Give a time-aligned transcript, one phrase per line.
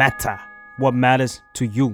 [0.00, 0.38] matter
[0.80, 1.88] what matters to you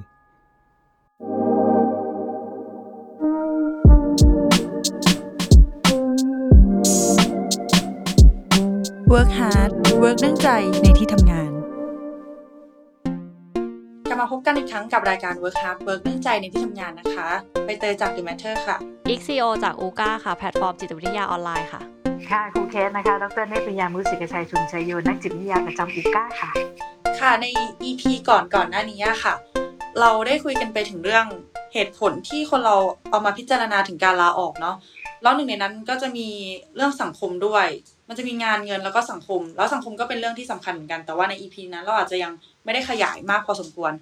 [9.12, 9.70] work hard
[10.02, 10.48] work เรื่องใจ
[10.82, 11.50] ในที่ทำงาน
[14.08, 17.28] กลับมาพบกันอีกครั้งกับรายการ Work Hard Work เรื่องใจในที่ทำงานนะคะ
[17.64, 18.76] ใบเตยจาก The Matter ค่ะ
[19.10, 26.50] อีกซีโอจากอูก้าค่ะ แพลตฟอร์มจิตวิทยาออนไลน์ค่ะ ค่ะครูเคสนะคะ ดรเนตรปริยามุสิกชัยชุมชัยโยนักจิตวิทยาประจำอุก้าค่ะ
[27.18, 27.46] ค่ะใน
[27.88, 29.34] EP ก่อนก่อนหน้านี้ค่ะ
[30.00, 31.26] เราได้คุยกันไปถึงเรื่อง
[31.74, 32.76] เหตุผลที่คนเรา
[33.10, 34.76] เอามาพิจารณาถึงการลาออกเนาะ
[35.22, 36.28] แล้วหนึ่งในนั้นก็จะมี
[36.76, 37.66] เรื่องสังคมด้วย
[38.08, 42.32] มันจะมีงานเงินแล้วก็สังคม แล้วสังคมก็เป็นเรื่องที่สำคัญเหมือนกัน แต่ว่าใน EP นั้นเราอาจจะยัง
[42.64, 43.92] ไม่ได้ขยายมากพอสมควร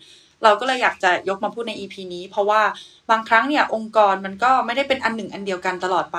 [0.45, 2.63] เราก็เลยอยากจะยกมาพูดใน EP นี้ เพราะว่า
[3.11, 6.19] บางครั้งเนี่ยองค์กรมันก็ไม่ได้เป็นอันหนึ่งอันเดียวกันตลอดไป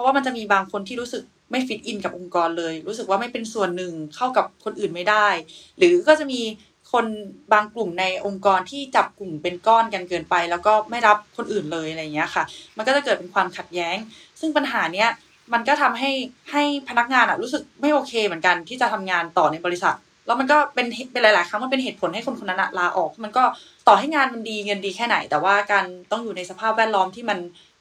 [0.00, 5.28] ราะว่ามันจะมีบางคนที่รู้สึกไม่ฟิตอินกับองค์กรเลย รู้สึกว่าไม่เป็นส่วนหนึ่งเข้ากับคนอื่นไม่ได้
[5.78, 6.40] หรือก็จะมี
[6.92, 7.06] คน
[7.52, 12.44] บางกลุ่มในองค์กรที่จับกลุ่มเป็นก้อนกันเกินไป แล้วก็ไม่รับคนอื่นเลยอะไรอย่างเงี้ยค่ะ
[12.76, 13.96] มันก็จะเกิดเป็นความขัดแย้ง
[14.40, 15.08] ซึ่งปัญหาเนี้ย
[15.52, 16.10] มันก็ทำให้
[16.50, 23.44] ให้พนักงานอะรู้สึกไม่โอเคเหมือนกันที่จะทำงานต่อในบริษัท แล้วมันก็เป็นเป็นหลาย ๆ ครั้งมันเป็นเหตุผลให้คนคนนั้นลาออก มันก็
[23.88, 27.38] ต่อให้งานมันดีเงินดีแค่ไหน แต่ว่าการต้องอยู่ในสภาพแวดล้อมที่มัน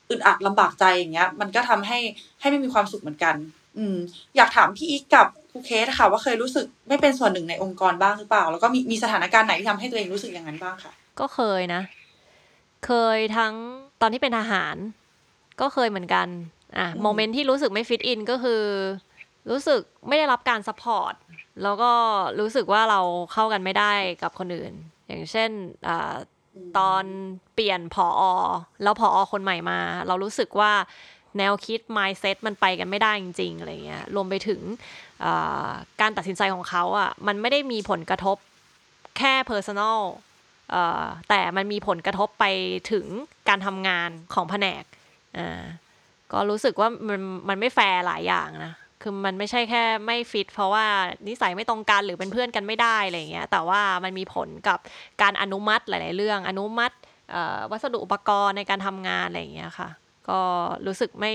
[0.10, 2.00] อึดอัดลำบากใจอย่างเงี้ย มันก็ทำให้
[2.40, 3.36] ให้ไม่มีความสุขเหมือนกัน
[3.78, 3.98] อืม
[4.36, 11.82] อยากถามพี่อิ๊กกับครูเคสค่ะ ว่าเคยรู้สึกไม่เป็นส่วนหนึ่งในองค์กรบ้างหรือเปล่า แล้วก็มีมีสถานการณ์ไหนที่ทำให้ตัวเองรู้สึกอย่างนั้นบ้างค่ะ ก็เคยนะ
[12.86, 13.54] เคยทั้ง
[14.02, 14.76] ตอนที่เป็นทหาร
[15.62, 16.28] ก็เคยเหมือนกัน
[16.78, 18.62] อะอืม moment ที่รู้สึกไม่ fit in ก็คือ
[19.50, 21.14] รู้สึกไม่ได้รับการ support
[21.64, 21.92] แล้วก็
[22.40, 23.02] รู้สึกว่าเรา
[23.34, 24.74] เข้ากันไม่ได้กับคนอื่น
[25.08, 25.50] อย่างเช่น
[25.88, 26.16] อ่า
[26.78, 27.04] ตอน
[27.54, 28.34] เปลี่ยนผออ
[28.84, 30.72] แล้วผออคนใหม่มา เรารู้สึกว่า
[31.38, 34.62] แนวคิด mindset มันไปกันไม่ได้จริงๆอะไรเงี้ยรวมไปถึง
[36.02, 38.38] การตัดสินใจของเขาอะมันไม่ได้มีผลกระทบ
[39.18, 40.00] แค่ personal
[40.72, 42.46] เอ่อแต่มันมีผลกระทบไป
[42.92, 43.06] ถึง
[43.50, 44.84] การทำงานของแผนก
[45.38, 45.64] อ่า
[46.32, 47.20] ก็รู้สึกว่ามัน
[47.50, 50.86] มันไม่แฟร์หลายอย่างนะ คือมันไม่ใช่แค่ไม่ฟิต เพราะว่า
[51.28, 54.80] นิสัยไม่ตรงกันหรือเป็นเพื่อนกันไม่ได้อะไรเงี้ย แต่ว่ามันมีผลกับ
[55.22, 56.96] การอนุมัติหลาย ๆ เรื่อง อนุมัติ
[57.72, 59.90] วัสดุอุปกรณ์ในการทำงานอะไรเงี้ยค่ะ
[60.30, 60.42] ก็
[60.86, 61.34] รู้สึกไม่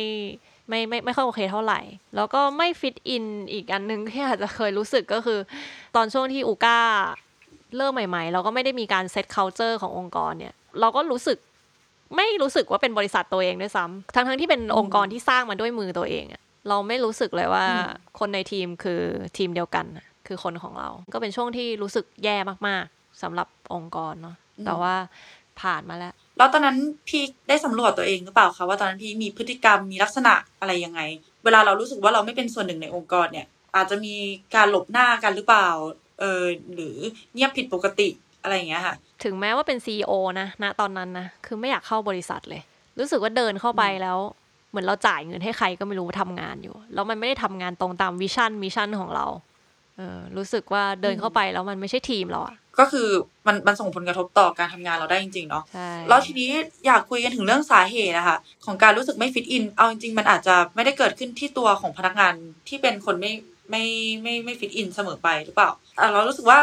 [0.68, 1.80] ไม่ไม่ไม่ค่อยโอเคเท่าไหร่
[2.16, 5.38] แล้วก็ไม่ฟิตอินอีกอันหนึงที่อาจจะเคยรู้สึกก็คือ
[5.96, 6.78] ตอนช่วงที่อูก้า
[7.76, 11.38] เริ่มใหม่ ๆ เราก็ไม่ได้มีการเซต culture ขององค์กรเนี่ย เราก็รู้สึก
[12.16, 17.88] ไม่รู้สึกว่าเป็นบริษัทตัวเองด้วยซ้ำทั้งๆที่เป็นองค์กรที่สร้างมาด้วยมือตัวเองอะ เราไม่รู้สึกเลยว่าอืม
[18.18, 19.02] คนในทีมคือ
[19.36, 22.36] ทีมเดียวกันน่ะคือคนของเรา ก็เป็นช่วงที่รู้สึกแย่
[22.68, 24.94] มากๆสำหรับองค์กรเนาะแต่ว่า
[25.60, 31.00] ผ่านมาแล้ว แล้วตอนนั้นพี่ได้สำรวจตัวเองหรือเปล่าคะว่าตอนนั้นพี่มีพฤติกรรมมีลักษณะอะไรยังไง
[31.44, 34.14] เวลาเรารู้สึกว่าเราไม่เป็นส่วนหนึ่งในองค์กรเนี่ย อาจจะมี
[34.54, 35.68] การหลบหน้ากันหรือเปล่า
[36.20, 36.96] เออหรือ
[37.34, 38.08] เงียบผิดปกติ
[38.42, 42.62] อะไรอย่างเงี้ยค่ะ ถึงแม้ว่าเป็น CEO นะณตอนนั้นนะคือไม่อยากเข้าบริษัทเลย
[42.98, 44.18] รู้สึกว่าเดินเข้าไปแล้ว
[44.74, 49.26] เหมือนเราจ่ายเงินให้ใครก็ไม่รู้ทำงานอยู่ แล้วมันไม่ได้ทำงานตรงตาม vision mission ของเรา
[49.96, 53.08] เออรู้สึกว่าเดินเข้าไปแล้วมันไม่ใช่ทีมเราอะก็คือ
[53.46, 56.50] มันมันส่งผลกระทบต่อการทำงานเราได้จริงๆเนาะใช่แล้วทีนี้
[56.86, 62.34] อยากคุยกันถึงเรื่องสาเหตุนะคะของการรู้สึกไม่ fit in เอาจริงๆ มันอาจจะไม่ได้เกิดขึ้นที่ตัวของพนักงาน
[62.68, 63.32] ที่เป็นคนไม่
[63.70, 63.84] ไม่
[64.22, 66.58] ไม่ไม่ fit in เสมอไปหรือเปล่าอะเรารู้สึกว่า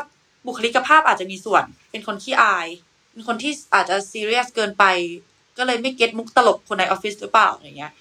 [0.46, 2.68] บุคลิกภาพอาจจะมีส่วน เป็นคนขี้อาย
[3.12, 4.84] เป็นคนที่อาจจะซีเรียสเกินไป
[5.58, 7.92] ก็เลยไม่เก็ตมุกตลกคนในออฟฟิศหรือเปล่าอย่างเงี้ย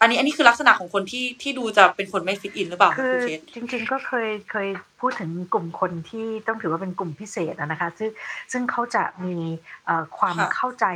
[0.00, 4.68] อันนี้อันนี้คือลักษณะของคนที่ที่ดูจะเป็นคนไม่ฟิตอินหรือเปล่าคือณเคสจริง ๆ ก็เคยเคย
[5.00, 8.10] พูดถึงกลุ่มคนที่ต้องถือว่าเป็นกลุ่มพิเศษอะนะคะ ซึ่ง
[8.52, 9.34] ซึ่งเขาจะมี
[9.86, 10.86] เอ่อความค่ะเข้าใจ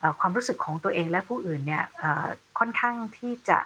[0.00, 2.26] เอ่อความรู้สึกของตัวเองและผู้อื่นเนี่ยเอ่อ
[2.58, 3.58] ค่อนข้างที่จะ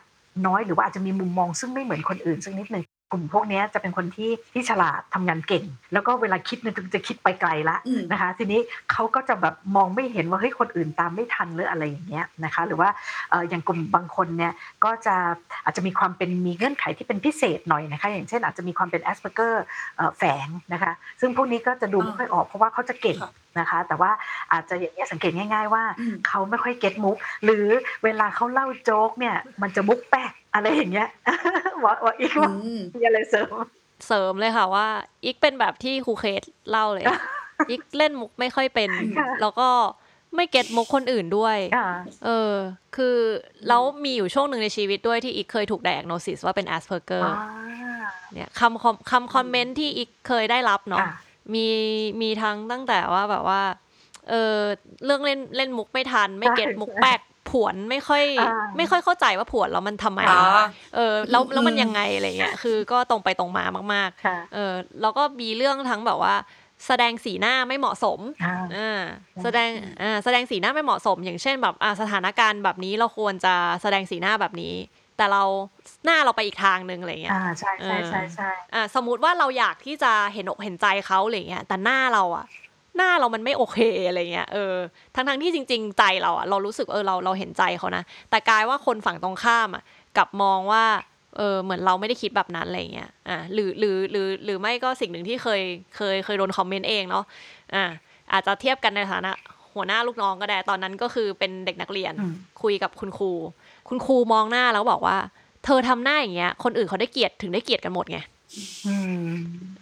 [0.46, 8.60] น้อยหรือว่าอาจจะมีมุมมองซึ่งไม่เหมือนคนอื่นสักนิดหนึ่งก ลุ่มพวกเนี้ยจะเป็นคนที่ที่ฉลาดทำงานเก่ง แล้วก็เวลาคิดเนี่ยจะคิดไปไกลละอืมนะคะ ทีนี้
[8.92, 12.88] เขาก็จะแบบมองไม่เห็นว่าเฮ้ยคนอื่นตามไม่ทันหรืออะไรอย่างเงี้ยนะคะ หรือว่า
[13.30, 14.52] เอ่ออย่างกลุ่มบางคนเนี่ย
[14.84, 15.16] ก็จะ
[15.64, 19.64] อาจจะมีความเป็นมีเงื่อนไขที่เป็นพิเศษหน่อยนะคะ อย่างเช่นอาจจะมีความเป็น Asperger
[20.18, 24.10] แฝงนะคะ ซึ่งพวกนี้ก็จะดูไม่ค่อยออกเพราะว่าเขาจะเก่งค่ะ นะคะ แต่ว่า
[24.52, 27.66] อาจจะอย่างเงี้ยสังเกตง่าย ๆ ว่าอืมเขาไม่ค่อย get มุก หรือ
[28.04, 31.08] เวลาเขาเล่าโจ๊กเนี่ยมันจะมุกแป๊กอะไรอย่างเงี้ย
[31.84, 33.54] ว่าว่าอีกว่าอืมมีอะไรเสริม
[34.06, 34.86] เสริมเลยค่ะว่า
[35.24, 37.06] อีกเป็นแบบที่ครูเคสเล่าเลย
[37.70, 39.68] อีกเล่นมุกไม่ค่อยเป็นค่ะแล้วก็
[40.36, 41.90] ไม่เก็ตมุกคนอื่นด้วยค่ะ
[42.24, 42.54] เออ
[42.96, 43.16] คือ
[43.68, 48.04] แล้วมีอยู่ช่วงหนึ่งในชีวิตด้วยที่อีกเคยถูก diagnosis ว่าเป็น Asperger อ่า
[48.34, 51.12] เนี่ยคำคอมคำคอมเมนต์ที่อีกเคยได้รับเนาะค่ะ
[51.54, 51.66] มี
[52.22, 53.62] มีทั้งตั้งแต่ว่าแบบว่า
[54.30, 54.58] เออ
[55.04, 57.20] เรื่องเล่นเล่นมุกไม่ทัน ไม่เก็ตมุกแป๊ก
[57.50, 60.44] ผวนไม่ค่อยอ่าไม่ค่อยเข้าใจว่าผวนแล้วมันทำไมอ๋อ
[60.94, 63.64] เออแล้วแล้วมันอืมยังไงอะไรเงี้ยคือก็ตรงไปตรงมา
[63.94, 66.34] มากค่ะๆเออแล้วก็มีเรื่องทั้งแบบว่า
[66.86, 69.00] แสดงสีหน้าไม่เหมาะสมอ่าอ่า
[69.42, 69.70] แสดง
[70.02, 74.74] อ่าแสดงสีหน้าไม่เหมาะสม อย่างเช่นแบบอ่าสถานการณ์แบบนี้เราควรจะแสดงสีหน้าแบบนี้
[75.16, 75.42] แต่เรา
[76.04, 82.46] หน้าเราไปอีกทางหนึ่งอะไรเงี้ยอ่าใช่ใช่ใช่ใช่อ่าสมมุติว่าเราอยากที่จะเห็นอกเห็นใจเขาอะไรเงี้ยแต่หน้าเราอะ
[82.96, 83.78] หน้าเรามันไม่โอเค
[84.08, 84.74] อะไรเงี้ยเออ
[85.14, 89.82] ทั้งทั้งๆที่จริง ๆ ใจเราอะเรารู้สึกเออเราเราเห็นใจเขานะแต่กลายว่าคนฝั่งตรงข้ามอะ
[90.16, 90.84] กลับมองว่า
[91.36, 95.62] เออเหมือนเราไม่ได้คิดแบบนั้นอะไรเงี้ยอ่าหรือหรือหรือหรือไม่ก็สิ่งหนึ่งที่เคย
[95.96, 97.24] เคยเคยโดนคอมเมนต์เองเนาะ
[97.74, 97.84] อ่า
[98.32, 99.32] อาจจะเทียบกันในฐานะ
[99.74, 103.32] หัวหน้าลูกน้องก็ได้ตอนนั้นก็คือเป็นเด็กนักเรียนอืมคุยกับคุณครู
[103.88, 105.16] คุณครูมองหน้าแล้วบอกว่า
[105.64, 108.18] เธอทำหน้าอย่างเงี้ย คนอื่นเขาได้เกลียดถึงได้เกลียดกันหมดไง
[108.86, 108.94] อื
[109.26, 109.30] ม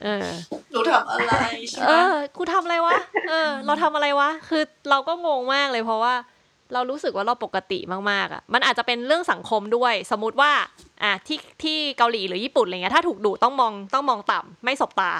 [0.02, 0.26] เออ
[0.70, 1.34] หนูทำอะไร
[1.70, 2.96] ใช่ไหเอมอกูทำอะไรวะ
[3.30, 6.14] เออ เราทำอะไรวะ คือเราก็งงมากเลยเพราะว่า
[6.72, 7.78] เรารู้สึกว่าเราปกติ
[8.10, 10.52] มากๆอะ มันอาจจะเป็นเรื่องสังคมด้วย สมมติว่า
[11.02, 15.12] อะที่ที่เกาหลีหรือญี่ปุ่นอะไรเงี้ยถ้าถูกดุต้องมองต้องมองต่ำไม่สบตา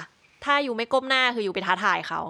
[0.44, 2.20] ถ้าอยู่ไม่ก้มหน้าคืออยู่ไปท้าทายเขา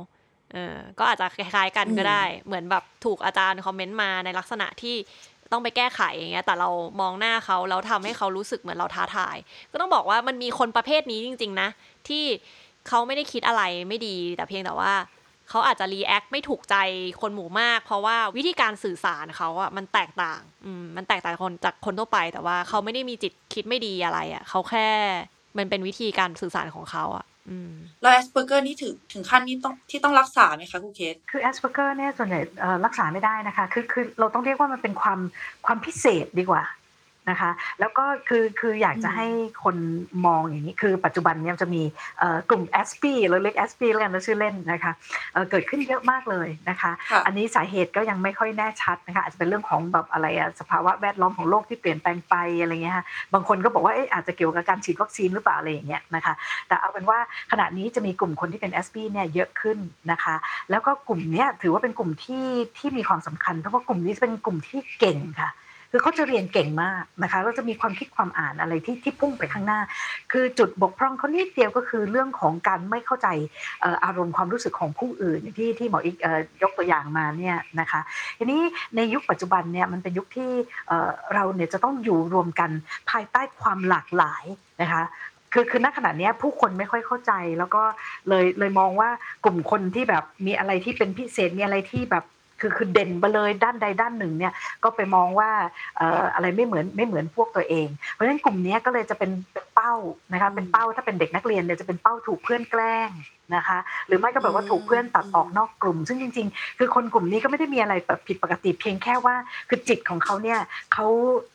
[0.52, 4.96] เออก็อาจจะคล้ายๆกันก็ได้ เหมือนแบบถูกอาจารย์คอมเมนต์มาในลักษณะที่
[5.52, 6.69] ต้องไปแก้ไขอย่างเงี้ยแต่เรา
[7.00, 9.37] มองหน้าเขาแล้วทำให้เขารู้สึกเหมือนเราท้าทาย
[9.72, 11.69] ก็ต้องบอกว่ามันมีคนประเภทนี้จริง ๆ นะ
[12.08, 12.25] ที่
[12.88, 14.93] เขาไม่ได้คิดอะไรไม่ดีแต่เพียงแต่ว่า
[15.49, 16.76] เขาอาจจะ react ไม่ถูกใจ
[17.20, 24.88] คนหมู่มาก เพราะว่าวิธีการสื่อสารเขาอะมันแตกต่างอืมมันแตกต่างคนจากคนทั่วไป แต่ว่าเขาไม่ได้มีจิตคิดไม่ดีอะไรอะเขาแค่
[25.58, 27.25] มันเป็นวิธีการสื่อสารของเขาอะ
[28.00, 35.18] แล้ว Asperger นี่ถึงถึงขั้นนี้ต้องที่ต้องรักษาไหมคะครูเคส คือ Asperger เนี่ยส่วนใหญ่เอ่อรักษาไม่ได้นะคะ คือคือเราต้องเรียกว่ามันเป็นความ
[35.66, 36.62] ความพิเศษดีกว่า
[37.30, 39.26] นะคะ แล้วก็คือคืออยากจะอืมให้
[39.64, 39.76] คน
[40.26, 41.82] มองอย่างนี้คือปัจจุบันเนี่ยจะมี
[42.19, 44.92] เอ่อกลุ่ม Aspie เราเรียก Aspie แล้วกันนะชื่อเล่นนะคะ
[45.32, 53.04] เอ่อเกิดขึ้นเยอะมากเลยนะคะค่ะอันนี้สาเหตุก็ยังไม่ค่อยแน่ชัดนะคะอาจจะเป็นเรื่องของแบบอะไรอะสภาวะแวดล้อมของโลกที่เปลี่ยนแปลงไปอะไรเงี้ยฮะ
[53.34, 56.34] บางคนก็บอกว่าเอ๊ะอาจจะเกี่ยวกับการฉีดวัคซีนหรือเปล่าอะไรอย่างเงี้ยนะคะ
[56.68, 57.18] แต่เอาเป็นว่า
[57.52, 59.78] ขณะนี้จะมีกลุ่มคนที่เป็น Aspie เนี่ยเยอะขึ้น
[60.10, 60.34] นะคะ
[60.70, 62.46] แล้วก็กลุ่มเนี้ยถือว่าเป็นกลุ่มที่
[62.78, 65.50] ที่มีความสำคัญเพราะว่ากลุ่มนี้จะเป็นกลุ่มที่เก่งค่ะ
[65.94, 69.80] คือเขาจะเรียนเก่งมากนะคะแล้วจะมีความคิดความอ่านอะไรที่ที่พุ่งไปข้างหน้า
[70.32, 73.28] คือจุดบกพร่องเขานิดเดียวก็คือเรื่องของการไม่เข้าใจ
[74.04, 78.00] อารมณ์ความรู้สึกของผู้อื่นที่ที่หมออีกเอ่อยกตัวอย่างมาเนี่ยนะคะ
[78.38, 78.60] ทีนี้
[78.96, 80.50] ในยุคปัจจุบันเนี่ยมันเป็นยุคที่
[81.34, 82.70] เราเนี่ยจะต้องอยู่รวมกัน
[83.10, 84.44] ภายใต้ความหลากหลาย
[84.82, 85.02] นะคะ
[85.52, 87.82] คือคือณขณะนี้ผู้คนไม่ค่อยเข้าใจแล้วก็
[88.28, 89.10] เลยเลยมองว่า
[89.44, 92.24] กลุ่มคนที่แบบมีอะไรที่เป็นพิเศษมีอะไรที่แบบ
[92.62, 94.53] คือคือเด่นไปเลยด้านใดด้านหนึ่งเนี่ย
[94.85, 95.50] ก็ไปมองว่า
[96.35, 99.31] อะไรไม่เหมือนไม่เหมือนพวกตัวเอง เพราะฉะนั้นกลุ่มนี้ก็เลยจะเป็น
[99.75, 99.93] เป้า
[100.32, 103.11] นะคะเป็นเป้าถ้าเป็นเด็กนักเรียนเนี่ยจะเป็นเป้าถูกเพื่อนแกล้ง
[103.56, 109.35] นะคะหรือไม่ก็แบบว่าถูกเพื่อนตัดออกนอกกลุ่ม ซึ่งจริง ๆ คือคนกลุ่มนี้ก็ไม่ได้มีอะไรแบบผิดปกติเพียงแค่ว่า
[109.69, 110.59] คือจิตของเขาเนี่ย
[110.93, 111.06] เขา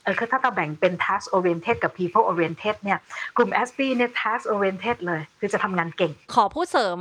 [0.04, 3.00] เออคือถ้าเราแบ่งเป็น task oriented กับ people oriented เนี่ย
[3.38, 7.00] กลุ่ม SB เนี่ย task oriented เลย คือจะทำงานเก่ง ขอพูดเสริม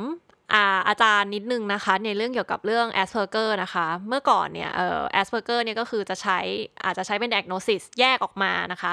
[0.52, 6.38] อาอาจารย์นิดนึงนะคะ ในเรื่องเกี่ยวกับเรื่อง Asperger นะคะ เมื่อก่อนเนี่ยเอ่อ Asperger เนี่ยก็คือจะใช้
[6.84, 8.92] อาจจะใช้เป็น diagnosis แยกออกมานะคะ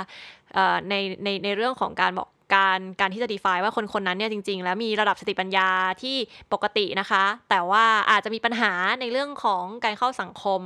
[0.90, 5.70] ในในในเรื่องของการบอกการการที่จะ define ว่าคนคนนั้นเนี่ยจริง ๆ แล้วมีระดับสติปัญญา
[6.02, 6.18] ที่
[6.54, 10.60] ปกตินะคะ แต่ว่าอาจจะมีปัญหาในเรื่องของการเข้าสังคม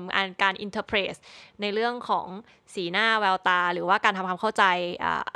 [0.43, 1.15] การ interpret
[1.61, 2.27] ในเรื่องของ
[2.73, 4.63] สีหน้าแววตา หรือว่าการทำความเข้าใจ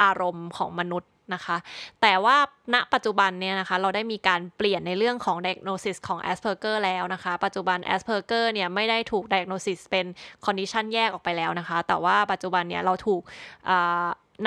[0.01, 1.57] อารมณ์ของมนุษย์ นะคะ
[2.01, 2.38] แต่ว่า
[2.74, 10.05] ณปัจจุบันเนี่ยนะคะเราได้มีการเปลี่ยนในเรื่องของ diagnosis ของ Asperger แล้วนะคะ ปัจจุบัน Asperger เนี่ยไม่ได้ถูก diagnosis เป็น
[10.46, 13.22] condition แยกออกไปแล้วนะคะ แต่ว่าปัจจุบันเนี่ยเราถูก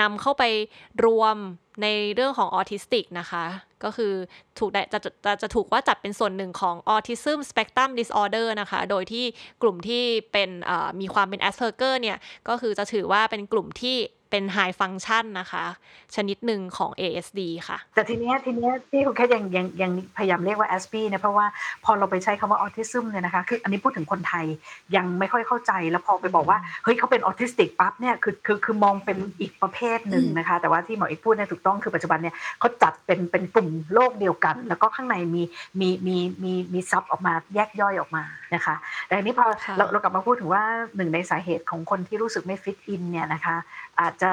[0.01, 0.43] นำเข้าไป
[1.05, 1.37] รวม
[1.83, 3.43] ในเรื่องของออทิสติกนะคะ
[3.83, 4.13] ก็คือ
[4.59, 9.25] ถูกได้จะจะจะถูกว่าจัดเป็นส่วนหนึ่งของ Autism Spectrum Disorder นะคะ โดยที่
[9.61, 10.49] กลุ่มที่เป็น
[11.01, 12.17] มีความเป็น Asperger เนี่ย
[12.47, 13.97] ก็คือจะถือว่าเป็นกลุ่มที่
[14.29, 15.65] เป็น High Function นะคะ
[16.15, 21.45] ชนิดหนึ่งของ ASD ค่ะ แต่ทีเนี้ยทีเนี้ยที่คุณแค่ยังยังยังพยายามเรียกว่า SB เนี่ยเพราะว่า
[21.85, 24.45] พอเราไปใช้คำว่าออทิซึมเนี่ยนะคะคืออันนี้พูดถึงคนไทย
[24.95, 35.43] ยังไม่ค่อยเข้าใจ แล้วพอไปบอกว่าเฮ้ยเขาเป็นออทิสติกปั๊บเนี่ยคือคือคือมองเป็นอีกประเภทหนึ่งนะคะ แต่ว่าที่หมออีกพูดเนี่ยถูกต้องคือปัจจุบันเนี่ยเขาจัดเป็นเป็นกลุ่มโลกเดียวกัน แล้วก็ข้างในมี
[35.79, 38.23] มีมีมีมี sub ออกมาแยกย่อยออกมา
[38.55, 38.75] นะคะ
[39.07, 40.63] แต่อันนี้พอค่ะเราเรากลับมาพูดถึงว่า
[40.95, 43.55] หนึ่งในสาเหตุของคนที่รู้สึกไม่ fit in เนี่ยนะคะ
[44.01, 44.31] อาจจะ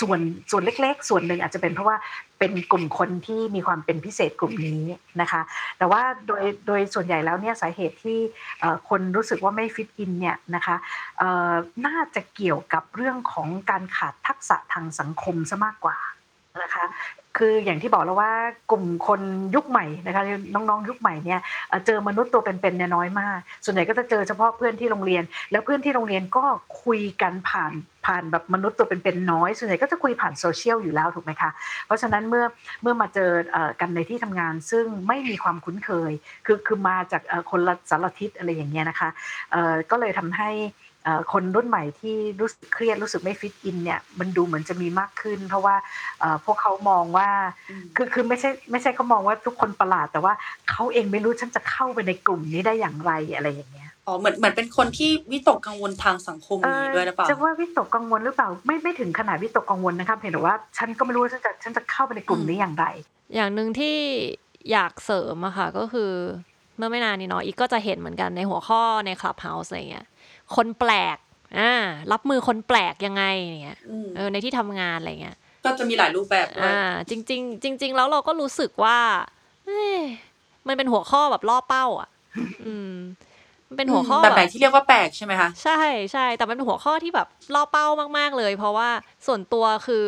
[0.00, 0.20] ส่วน
[0.50, 1.96] ส่วนเล็ก ๆ ส่วนหนึ่งอาจจะเป็นเพราะว่า
[2.38, 4.82] เป็นกลุ่มคนที่มีความเป็นพิเศษกลุ่มนี้
[5.20, 5.40] นะคะ
[5.78, 8.18] แต่ว่าโดยโดยส่วนใหญ่แล้วเนี่ยสาเหตุที่
[8.88, 10.76] คนรู้สึกว่าไม่ fit in เนี่ยนะคะ
[11.86, 15.98] น่าจะเกี่ยวกับเรื่องของการขาดทักษะทางสังคมซะมากกว่า
[16.62, 16.84] นะคะ
[17.38, 18.32] คืออย่างที่บอกแล้วว่า
[18.70, 19.20] กลุ่มคน
[19.54, 20.22] ยุคใหม่นะคะ
[20.54, 21.40] น้องๆ ยุคใหม่เนี่ย
[21.86, 26.44] เจอมนุษย์ตัวเป็นๆเนี่ยน้อยมาก ส่วนใหญ่ก็จะเจอเฉพาะเพื่อนที่โรงเรียน แล้วเพื่อนที่โรงเรียนก็
[26.82, 27.72] คุยกันผ่าน
[28.06, 31.50] ผ่านแบบมนุษย์ตัวเป็นๆน้อย ส่วนใหญ่ก็จะคุยผ่านโซเชียลอยู่แล้วถูกไหมคะ
[31.86, 32.44] เพราะฉะนั้นเมื่อ
[32.82, 36.12] เมื่อมาเจอเอ่อกันในที่ทำงานซึ่งไม่มีความคุ้นเคย
[36.46, 39.08] คือคือมาจากคนละสารทิศอะไรอย่างเงี้ยนะคะ
[39.90, 40.50] ก็เลยทำให้
[41.32, 45.74] คนรุ่นใหม่ที่รู้สึกเครียดรู้สึกไม่ fit in เนี่ยมันดูเหมือนจะมีมากขึ้น เพราะว่า
[46.20, 47.28] เอ่อพวกเขามองว่า
[47.96, 50.32] คือคือไม่ใช่ไม่ใช่เขามองว่าทุกคนประหลาด แต่ว่า
[50.70, 62.86] เขาเองไม่รู้ฉันจะเข้าไปในกลุ่มนี้ได้อย่างไรอะไรอย่างเงี้ยอ๋อเหมือนเหมือนเป็นคนที่วิตกกังวลทางสังคมนี้ด้วยหรือเปล่าจะว่าวิตกกังวลหรือเปล่าไม่ไม่ถึงขนาดวิตกกังวลนะคะเพียงแต่ว่าฉันก็ไม่รู้ว่าฉันจะฉันจะเข้าไปในกลุ่มนี้อย่างไร
[63.34, 63.96] อย่างหนึ่งที่
[64.72, 66.12] อยากเสริมอะค่ะก็คือ
[66.76, 70.06] เมื่อไม่นานนี้เนาะอีกก็จะเห็นเหมือนกันในหัวข้อในคลับเฮาส์อะไรเงี้ย
[70.56, 71.16] คนแปลก
[71.58, 71.72] อ่า
[72.12, 76.78] รับมือคนแปลกยังไงอย่างเงี้ยอืมเออในที่ทำงานอะไรเงี้ยก็จะมีหลายรูปแบบด้วยอ่า
[77.10, 78.98] จริงๆจริง ๆ แล้วเราก็รู้สึกว่า
[79.66, 79.98] เอ๊ะ
[80.68, 82.08] มันเป็นหัวข้อแบบล่อเป้า อะ
[82.66, 82.92] อืม
[83.68, 85.80] มันเป็นหัวข้อแบบไหนที่เรียกว่าแปลกใช่ไหมคะใช่
[86.12, 87.86] ใช่แต่มันเป็นหัวข้อที่แบบล่อเป้า
[88.18, 88.90] มาก ๆเลย เพราะว่า
[89.26, 90.06] ส่วนตัวคือ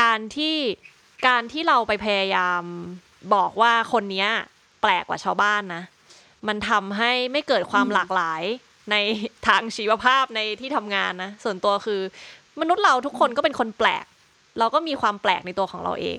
[0.00, 0.56] การที่
[1.28, 2.62] การที่เราไปพยายาม
[3.34, 4.28] บอกว่าคนเนี้ย
[4.82, 5.82] แปลกกว่าชาวบ้านนะ
[6.48, 8.42] มันทำให้ไม่เกิดความอืมหลากหลาย
[8.90, 8.96] ใน
[9.46, 12.00] ทางชีวภาพในที่ทำงานนะส่วนตัวคือ
[12.60, 14.04] มนุษย์เราทุกคนก็เป็นคนแปลก
[14.58, 16.18] เราก็มีความแปลกในตัวของเราเอง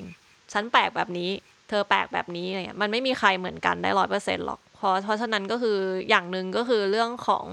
[0.54, 1.30] ฉันแปลกแบบนี้
[1.70, 5.78] เธอแปลกแบบนี้อะไรเงี้ยมันไม่มีใครเหมือนกันได้ร้อยเปอร์เซ็นต์หรอกเพราะเพราะฉะนั้นก็คือ
[6.10, 7.46] อย่างหนึ่งก็คือเรื่องของ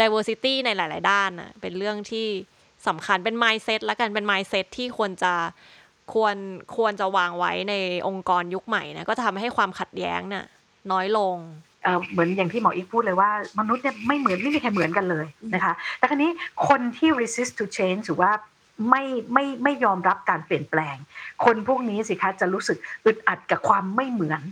[0.00, 2.26] diversity ในหลาย ๆ ด้านนะเป็นเรื่องที่
[2.86, 5.34] สำคัญเป็น mindset ละกันเป็น mindset ที่ควรจะ
[6.14, 6.36] ควร
[6.76, 7.74] ควรจะวางไว้ใน
[8.08, 10.46] องค์กรยุคใหม่นะก็จะทำให้ความขัดแย้งน่ะ
[10.92, 11.36] น้อยลง
[11.82, 13.30] เอ่อเหมือนอย่างที่หมออีกพูดเลยว่า
[13.60, 16.30] มนุษย์เนี่ยไม่เหมือนไม่มีใครเหมือนกันเลยนะคะ แต่ครั้นี้
[16.68, 18.32] คนที่ resist to change หรือว่า
[18.90, 19.02] ไม่
[19.32, 20.96] ไม่ไม่ยอมรับการเปลี่ยนแปลง
[21.44, 24.42] คนพวกนี้สิคะจะรู้สึกอึดอัดกับความไม่เหมือน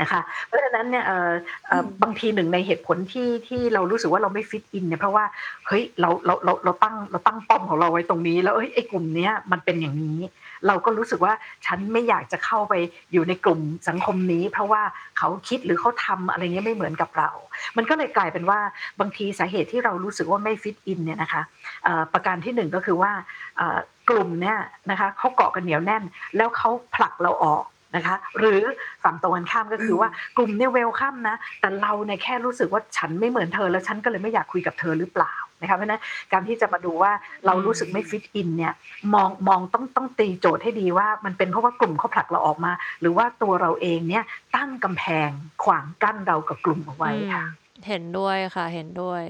[0.00, 1.32] นะคะเพราะฉะนั้นเนี่ยเอ่อ
[1.68, 5.24] เอ่ออืมบางทีหนึ่งในเหตุผลที่ที่เรารู้สึกว่าเราไม่ฟิตอินเนี่ยเพราะว่า
[5.66, 10.20] เฮ้ยเราเราเราเราตั้งเราตั้งป้อมของเราไว้ตรงนี้ แล้วเอ้ยไอ้กลุ่มเนี้ยมันเป็นอย่างนี้
[10.66, 11.32] เราก็รู้สึกว่า
[11.66, 12.74] ฉันไม่อยากจะเข้าไป
[13.12, 14.82] อยู่ในกลุ่มสังคมนี้ เพราะว่า
[15.18, 17.30] เขาคิดหรือเขาทำอะไรเงี้ยไม่เหมือนกับเรา
[17.76, 18.60] มันก็เลยกลายเป็นว่า
[19.00, 21.42] บางทีสาเหตุที่เรารู้สึกว่าไม่ฟิตอินเนี่ยนะคะ
[21.84, 23.12] เอ่อประการที่หนึ่งก็คือว่า
[23.56, 23.78] เอ่อ
[24.10, 24.58] กลุ่มเนี่ย
[24.90, 26.02] นะคะเขาเกาะกันเหนียวแน่น
[26.36, 27.64] แล้วเขาผลักเราออก
[27.96, 28.60] นะคะ หรือ
[29.04, 37.12] ฝั่งตรงกันข้ามก็คือว่ากลุ่มเนี่ยเวลคัมนะ แต่เราเนี่ยแค่รู้สึกว่าฉันไม่เหมือนเธอ แล้วฉันก็เลยไม่อยากคุยกับเธอหรือเปล่านะคะเพราะฉะนั้นการที่จะมาดูว่า
[37.46, 38.72] เรารู้สึกไม่ฟิตอินเนี่ย
[39.14, 44.24] มองมองต้องต้องตีโจทย์ให้ดีว่ามันเป็นเพราะว่ากลุ่มเขาผลักเราออกมา หรือว่าตัวเราเองเนี่ย
[44.56, 45.30] ตั้งกำแพง
[45.64, 47.44] ขวางกั้นเรากับกลุ่มเอาไว้ค่ะ
[47.88, 49.22] เห็นด้วยค่ะเห็นด้วย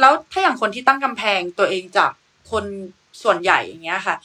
[0.00, 2.10] แล้วถ้าอย่างคนที่ตั้งกำแพงตัวเองจาก
[2.50, 2.64] คน
[3.22, 4.16] ส่วนใหญ่อย่างเงี้ยค่ะ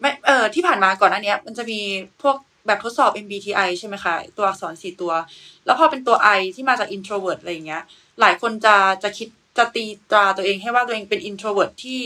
[0.00, 1.80] ไม่เออที่ผ่านมาก่อนหน้าเนี้ยมันจะมี
[2.22, 5.12] พวก แบบทดสอบ MBTI ใช่ไหมคะตัวอักษรสี่ตัว
[5.66, 7.82] แล้วพอเป็นตัว I ที่มาจาก introvert อะไรอย่างเงี้ย
[8.20, 12.00] หลายคนจะจะคิดจะตีตราตัวเองให้ว่าตัวเองเป็น introvert ที่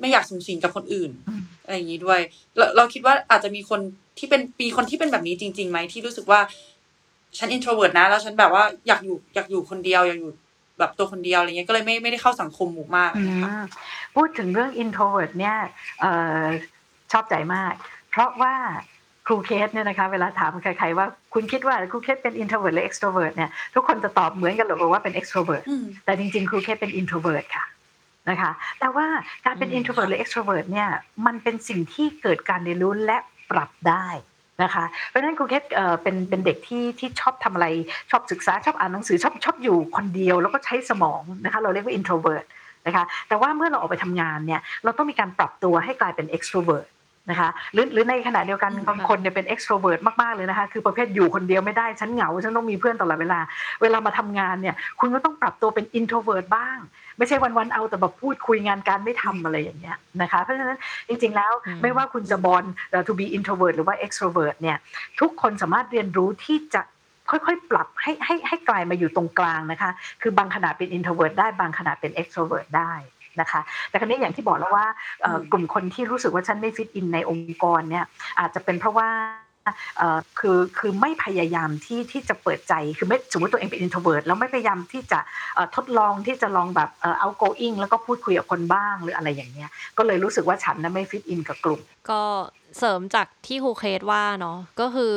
[0.00, 2.20] ไม่อยากสูงสิงกับคนอื่นอืมอะไรอย่างงี้ด้วย
[2.56, 3.80] เราเราคิดว่าอาจจะมีคน
[4.18, 6.40] ที่เป็นปีคนที่เป็นแบบนี้จริงๆไหมที่รู้สึกว่า
[7.38, 10.32] ฉัน introvert นะ แล้วฉันแบบว่าอยากอยู่อยากอยู่คนเดียวอยากอยู่
[10.78, 13.64] แบบตัวคนเดียวอะไรเงี้ยก็เลยไม่ไม่ได้เข้าสังคมหมู่มากอืม
[14.14, 15.56] พูดถึงเรื่อง introvert เนี่ย
[16.00, 16.12] เอ่
[16.42, 16.44] อ
[17.12, 17.72] ชอบใจมาก
[18.10, 18.54] เพราะว่า
[19.26, 27.66] ครูเคสเนี่ยนะคะเวลาถามใครๆว่าคุณคิดว่าครูเคสเป็น introvert หรือ extrovert เนี่ยทุกคนจะตอบเหมือนกันหรือบอกว่าเป็น extrovert อืมแต่จริงๆ ครูเคสเป็น introvert ค่ะ
[28.30, 29.06] นะคะแต่ว่า
[29.44, 30.88] การเป็นอืม introvert หรือ extrovert เนี่ย
[31.26, 33.18] มันเป็นสิ่งที่เกิดการเรียนรู้และ
[33.50, 34.06] ปรับได้
[34.62, 37.66] นะคะเพราะฉะนั้นครูเคสเอ่อเป็นเป็นเด็กที่ที่ชอบทำอะไร
[38.10, 42.46] ชอบศึกษาชอบอ่านหนังสือชอบชอบอยู่คนเดียวแล้วก็ใช้สมองนะคะเราเรียกว่า introvert
[42.86, 46.86] นะคะแต่ว่าเมื่อเราออกไปทำงานเนี่ยเราต้องมีการปรับตัวให้กลายเป็น extrovert
[47.30, 53.40] นะคะหรือหรือในขณะเดียวกันอืมบางคนเนี่ยเป็น extrovert มากๆเลยนะคะคือประเภทอยู่คนเดียวไม่ได้ฉันเหงาฉันต้องมีเพื่อนตลอดเวลา
[53.82, 56.78] เวลามาทำงานเนี่ยคุณก็ต้องปรับตัวเป็น introvert บ้าง
[57.18, 60.78] ไม่ใช่วันๆเอาแต่แบบพูดคุยงานการไม่ทำอะไรอย่างเงี้ยนะคะเพราะฉะนั้น
[61.08, 62.64] จริง ๆแล้วอืมไม่ว่าคุณจะบอล
[63.08, 64.76] to be introvert หรือว่า extrovert เนี่ย
[65.20, 66.82] ทุกคนสามารถเรียนรู้ที่จะ
[67.30, 69.90] ค่อยๆ ปรับให้ให้ให้กลายมาอยู่ตรงกลางนะคะ
[70.22, 72.92] คือบางขณะเป็น introvert ได้บางขณะเป็น extrovert ได้
[73.40, 74.86] นะคะแต่ครั้นี้อย่างที่บอกแล้วว่า
[75.22, 78.04] เอ่ออืมกลุ่มคนที่รู้สึกว่าฉันไม่ฟิตอินในองค์กรเนี่ย
[78.38, 79.08] อาจจะเป็นเพราะว่า
[79.98, 85.18] เอ่อคือคือไม่พยายามที่ที่จะเปิดใจคือไม่สมมติตัวเองเป็น introvert แล้วไม่พยายามที่จะ
[85.54, 92.20] เอ่อทดลองที่จะลองแบบเอ่อ outgoing แล้วก็พูดคุยกับคนบ้างหรืออะไรอย่างเงี้ยก็เลยรู้สึกว่าฉันน่ะไม่ฟิตอินกับกลุ่ม ก็
[92.78, 95.14] เสริมจากที่ครูเคสว่าเนาะก็คือ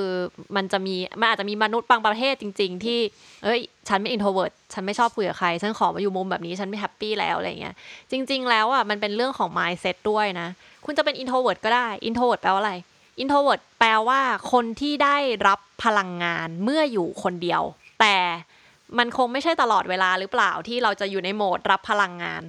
[0.56, 3.00] มันจะมีมันอาจจะมีมนุษย์บางประเภทจริง ๆ ที่
[3.44, 7.76] เอ้ย ฉันไม่ introvert ฉันไม่ชอบคุยกับใคร ฉันขอมาอยู่มุมแบบนี้ฉันไม่ happy แล้วอะไรเงี้ย
[8.12, 10.48] จริง ๆ แล้วอะมันเป็นเรื่องของ mindset ด้วยนะ
[10.86, 12.74] คุณจะเป็น introvert ก็ได้ introvert แปลว่าอะไร
[13.24, 17.62] introvert แปลว่าคนที่ได้รับพลังงานเมื่ออยู่คนเดียว
[18.00, 18.18] แต่
[18.98, 22.44] มันคงไม่ใช่ตลอดเวลาหรือเปล่าที่เราจะอยู่ในโหมดรับพลังงาน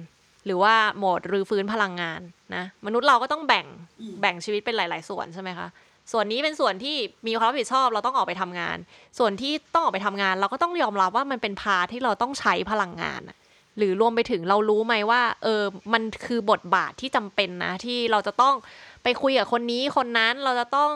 [0.45, 2.21] หรือว่าโหมดรื้อฟื้นพลังงาน
[2.55, 3.65] นะมนุษย์เราก็ต้องแบ่ง
[4.01, 5.67] อืมแบ่งชีวิตเป็นหลาย ๆ ส่วนใช่ไหมคะ
[6.11, 6.95] ส่วนนี้เป็นส่วนที่
[7.27, 8.77] มีความรับผิดชอบเราต้องออกไปทำงาน
[9.19, 13.37] ส่วนที่ต้องออกไปทำงาน เราก็ต้องยอมรับว่ามันเป็น part ที่เราต้องใช้พลังงานอะ
[13.77, 18.55] หรือรวมไปถึงเรารู้ไหมว่า เออมันคือบทบาทที่จำเป็นนะ ที่เราจะต้อง
[19.03, 20.91] ไปคุยกับคนนี้คนนั้นเราจะต้อง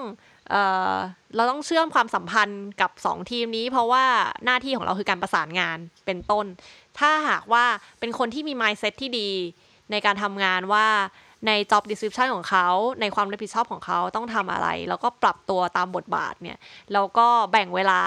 [0.49, 0.55] เอ
[0.93, 0.95] อ
[1.35, 4.05] เราต้องเชื่อมความสัมพันธ์กับสองทีมนี้ เพราะว่า
[4.45, 6.45] หน้าที่ของเราคือการประสานงานเป็นต้น
[6.99, 7.65] ถ้าหากว่า
[7.99, 9.29] เป็นคนที่มี mindset ที่ดี
[9.91, 10.87] ในการทำงานว่า
[11.47, 12.67] ใน job description ของเขา
[13.01, 16.57] ในความรับผิดชอบของเขาต้องทำอะไร แล้วก็ปรับตัวตามบทบาทเนี่ย
[16.93, 18.01] แล้วก็แบ่งเวลา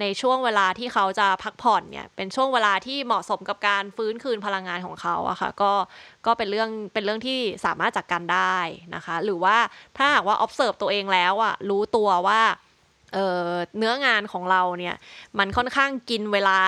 [0.00, 5.72] ในช่วงเวลาที่เขาจะพักผ่อนเนี่ยเป็นช่วงเวลาที่เหมาะสมกับการฟื้นคืนพลังงานของเขาอะค่ะก็
[6.26, 8.56] ก็เป็นเรื่องเป็นเรื่องที่สามารถจัดกการได้
[8.94, 9.56] นะคะ หรือว่า
[9.96, 12.40] ถ้าหากว่า observe ตัวเองแล้วอะรู้ตัวว่า
[13.14, 14.96] เออเนื้องานของเราเนี่ย
[15.38, 16.58] มันค่อนข้างกินเวลา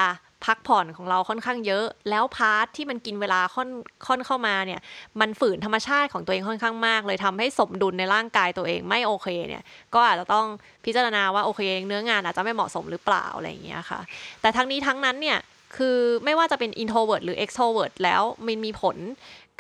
[0.44, 3.68] พักผ่อนของเราค่อนข้างเยอะ แล้วพาร์ทที่มันกินเวลาค่อน
[4.06, 4.80] ค่อนเข้ามาเนี่ย
[5.20, 9.62] มันฝืนธรรมชาติของตัวเองค่อนข้างมาก เลยทำให้สมดุลในร่างกายตัวเองไม่โอเคเนี่ย
[9.94, 10.46] ก็อาจจะต้อง
[10.84, 14.00] พิจารณาว่าโอเคเนื้องานอาจจะไม่เหมาะสมหรือเปล่าอะไรอย่างเงี้ยค่ะ
[14.40, 15.38] แต่ทั้งนี้ทั้งนั้นเนี่ย
[15.76, 18.96] คือไม่ว่าจะเป็น introvert หรือ extrovert แล้วมันมีผล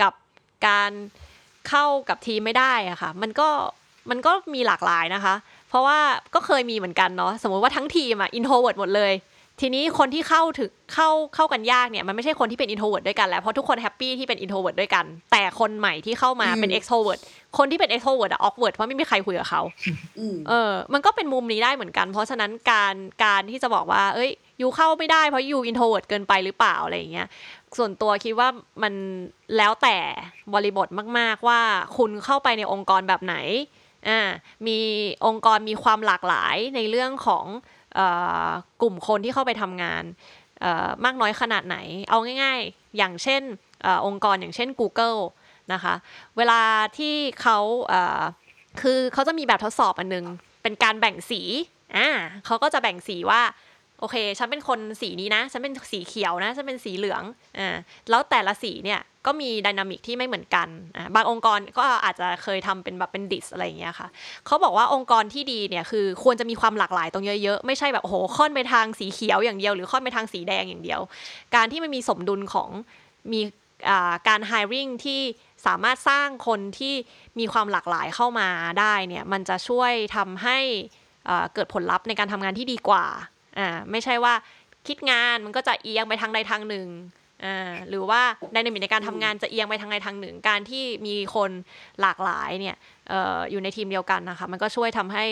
[0.02, 0.12] กับ
[0.66, 0.92] การ
[1.68, 3.48] เข้ากับทีมไม่ได้อะค่ะ มันก็
[4.10, 5.34] มันก็มีหลากหลายนะคะ
[5.68, 5.98] เพราะว่า
[6.34, 9.12] ก็เคยมีเหมือนกันเนาะสมมติว่าทั้งทีมอะ introvert หมดเลย
[9.60, 17.20] ทีนี้คนที่เข้าถึงเข้าเข้ากันยากเนี่ยมันไม่ใช่คนที่เป็น introvert ด้วยกันแล้วเพราะทุกคน happy ที่เป็น introvert ด้วยกัน แต่คนใหม่ที่เข้ามาเป็น extrovert
[17.58, 19.62] คนที่เป็น extrovert อะ awkward เพราะไม่มีใครคุยกับเขา
[20.18, 22.94] อืมเออ มันก็เป็นมุมนี้ได้เหมือนกัน เพราะฉะนั้นการ
[23.24, 24.30] การที่จะบอกว่า เอ้ย
[24.60, 27.26] you เข้าไม่ได้เพราะ you introvert เกินไปหรือเปล่าอะไรอย่างเงี้ย
[27.78, 28.48] ส่วนตัวคิดว่า
[28.82, 28.94] มัน
[29.56, 29.96] แล้วแต่
[30.54, 31.60] บริบทมาก ๆ ว่า
[31.96, 33.36] คุณเข้าไปในองค์กรแบบไหน
[34.08, 34.20] อ่า
[34.66, 34.78] มี
[35.26, 37.46] องค์กรมีความหลากหลายในเรื่องของ
[37.98, 38.00] อ
[38.48, 38.50] อ
[38.82, 40.04] กลุ่มคนที่เข้าไปทำงาน
[41.04, 41.76] มากน้อยขนาดไหน
[42.10, 43.42] เอาง่าย ๆ อย่างเช่น
[43.86, 45.20] อองค์กรอย่างเช่น Google
[45.72, 45.94] นะคะ
[46.36, 46.60] เวลา
[46.98, 47.58] ที่เขา
[48.80, 50.24] คือเขาจะมีแบบทดสอบอันนึง
[50.62, 51.42] เป็นการแบ่งสี
[51.96, 52.08] อ่า
[52.46, 53.42] เขาก็จะแบ่งสีว่า
[54.00, 57.22] โอเค ฉันเป็นคนสีนี้นะ ฉันเป็นสีเขียวนะ ฉันเป็นสีเหลือง
[57.58, 57.76] อ่า
[58.10, 64.08] แล้วแต่ละสีเนี่ยก็มีไดนามิกที่ไม่เหมือนกัน อ่า บางองค์กรก็อาจจะเคยทำเป็นแบบเป็นดิสอะไรอย่างเงี้ยค่ะ
[64.46, 71.00] เขาบอกว่าองค์กรที่ดีเนี่ยคือควรจะมีความหลากหลายตรงเยอะๆ ไม่ใช่แบบโอ้โหค่อนไปทางสีเขียวอย่างเดียว หรือค่อนไปทางสีแดงอย่างเดียว
[71.54, 72.68] การที่มันมีสมดุลของ
[73.32, 73.40] มี
[73.88, 75.20] อ่าการ hiring ที่
[75.66, 76.94] สามารถสร้างคนที่
[77.38, 78.48] มีความหลากหลายเข้ามา
[78.80, 80.58] ได้เนี่ยมันจะช่วยทำให้
[81.28, 83.06] อ่าเกิดผลลัพธ์ในการทำงานที่ดีกว่า
[83.58, 84.34] อ่าไม่ใช่ว่า
[84.88, 86.88] คิดงานมันก็จะเอียงไปทางใดทางหนึ่ง
[87.44, 91.50] อ่าหรือว่า dynamic ในการทำงานจะเอียงไปทางใดทางหนึ่ง การที่มีคน
[92.00, 92.76] หลากหลายเนี่ย
[93.08, 95.24] เอ่ออยู่ในทีมเดียวกันนะคะมันก็ช่วยทำให้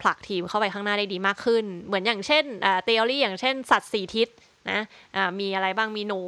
[0.00, 4.28] ผลักทีมเข้าไปข้างหน้าได้ดีมากขึ้น เหมือนอย่างเช่นอ่า theory อย่างเช่น สัตว์สี่ทิศ
[4.70, 4.80] นะ
[5.16, 6.20] อ่ามีอะไรบ้างมีหนู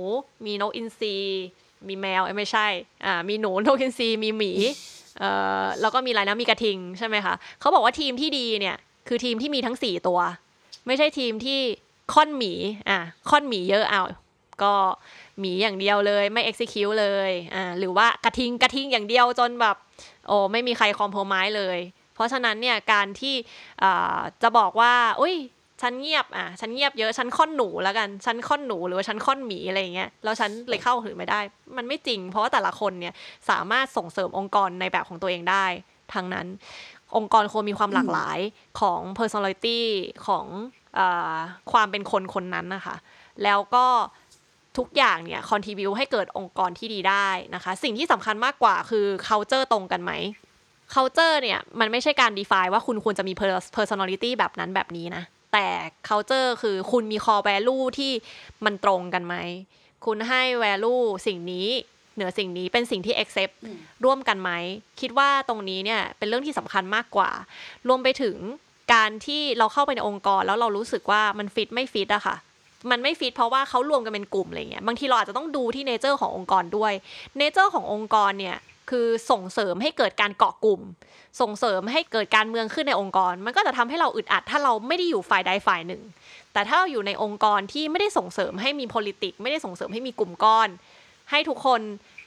[0.47, 1.17] มีนกอินทรี
[1.89, 2.67] มีแมวไม่ใช่
[3.05, 4.53] อ่ามีหนูนกอินทรีมีหมี
[5.19, 5.31] เอ่
[5.63, 8.77] อแล้วก็มีอะไรนะมีกระทิงใช่ไหมคะเขาบอกว่าทีมที่ดีเนี่ย
[9.09, 10.21] คือทีมที่มีทั้งสี่ตัว
[10.87, 11.61] ไม่ใช่ทีมที่
[12.14, 12.53] ค่อนหมี
[12.88, 12.99] อะ
[13.31, 14.03] ค่อนหมีเยอะเอา
[14.62, 14.75] ก็
[15.38, 19.77] หมีอย่างเดียวเลยไม่ execute เลยอ่าหรือว่ากระทิงกระทิงอย่างเดียวจนแบบ
[20.29, 21.79] โอ้ไม่มีใครคอมโพมายเลย
[22.14, 23.35] เพราะฉะนั้นเนี่ยการที่
[23.83, 25.37] อ่าจะบอกว่าอุ้ย
[25.83, 31.40] ฉันเงียบอะฉันเงียบเยอะฉันค่อนหนูแล้วกันฉันค่อนหนูหรือว่าฉันค่อนหมีอะไรเงี้ยแล้วฉันเลยเข้าถึงไม่ได้
[31.77, 33.14] มันไม่จริง เพราะว่าแต่ละคนเนี่ย
[33.51, 35.66] สามารถส่งเสริมองค์กรในแบบของตัวเองได้
[36.14, 36.47] ทางนั้น
[37.16, 38.38] องค์กรควรมีความหลากหลาย
[38.81, 39.81] ของ personality
[40.27, 40.46] ของ
[40.99, 41.01] อ
[41.73, 42.96] ความเป็นคนคนนั้นนะคะ
[43.44, 43.87] แล้วก็
[44.79, 50.12] ทุกอย่างเนี่ย contribu ให้เกิดองค์กรที่ดีได้นะคะ สิ่งที่สำคัญมากกว่าคือ culture ตรงกันไหม
[50.94, 53.33] culture เนี่ยมันไม่ใช่การ define ว่าคุณควรจะมี
[53.77, 55.66] personality แบบนั้นแบบนี้นะ แต่
[56.09, 58.12] culture คือคุณมี core value ที่
[58.64, 59.35] มันตรงกันไหม
[60.07, 61.68] คุณให้ value สิ่งนี้
[62.20, 64.50] เหนือสิ่งนี้เป็นสิ่งที่ accept อืมร่วมกันไหม
[65.00, 67.30] คิดว่าตรงนี้เนี่ยเป็นเรื่องที่สำคัญมากกว่า
[67.88, 68.37] รวมไปถึง
[68.92, 72.37] การที่เราเข้าไปในองค์กรแล้วเรารู้สึกว่ามันฟิตไม่ฟิตอะค่ะ
[72.90, 76.92] มันไม่ฟิตเพราะว่าเขารวมกันเป็นกลุ่มอะไรเงี้ยบางทีเราอาจจะต้องดูที่ nature ขององค์กรด้วย
[77.38, 78.56] nature ขององค์กรเนี่ย
[78.90, 80.80] คือส่งเสริมให้เกิดการเกาะกลุ่ม
[81.40, 86.02] ส่งเสริมให้เกิดการเมืองขึ้นในองค์กร มันก็จะทำให้เราอึดอัด ถ้าเราไม่ได้อยู่ฝ่ายใดฝ่ายหนึ่ง
[86.52, 90.68] แต่ถ้าเราอยู่ในองค์กรที่ไม่ได้ส่งเสริมให้มี politics ไม่ได้ส่งเสริมให้มีกลุ่มก้อน
[91.31, 91.81] ให้ทุกคน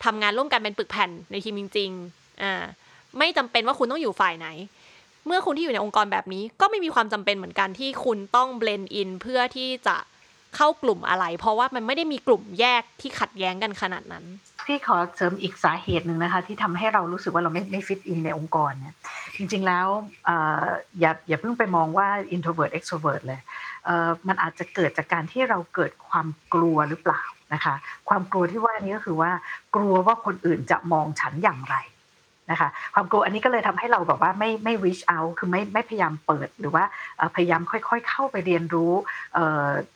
[0.06, 2.64] ทำงานร่วมกันเป็นปึกแผ่นในทีมจริงๆอ่า
[3.20, 4.48] ไม่จำเป็นว่าคุณต้องอยู่ฝ่ายไหน
[5.28, 9.98] เมื่อคุณที่อยู่ในองค์กรแบบนี้ ก็ไม่มีความจำเป็นเหมือนกันที่คุณต้อง blend in เพื่อที่จะ
[10.56, 14.26] เข้ากลุ่มอะไร เพราะว่ามันไม่ได้มีกลุ่มแยกที่ขัดแย้งกันขนาดนั้น
[14.66, 18.96] พี่ขอเสริมอีกสาเหตุหนึ่งนะคะ ที่ทำให้เรารู้สึกว่าเราไม่ไม่ fit in ในองค์กรเนี่ย
[19.38, 19.88] จริง ๆแล้ว
[21.00, 23.42] อย่าอย่าเพิ่งไปมองว่า introvert extrovert เลย
[24.28, 27.76] มันอาจจะเกิดจากการที่เราเกิดความกลัวหรือเปล่า นะคะ
[28.10, 29.32] ความกลัวที่ว่านี้ก็คือว่า
[29.76, 31.76] กลัวว่าคนอื่นจะมองฉันอย่างไร
[32.52, 36.84] นะคะความกลัวอันนี้ก็เลยทำให้เราแบบว่าไม่ไม่ reach out คือไม่ไม่พยายามเปิดหรือว่า
[37.36, 38.92] พยายามค่อย ๆ เข้าไปเรียนรู้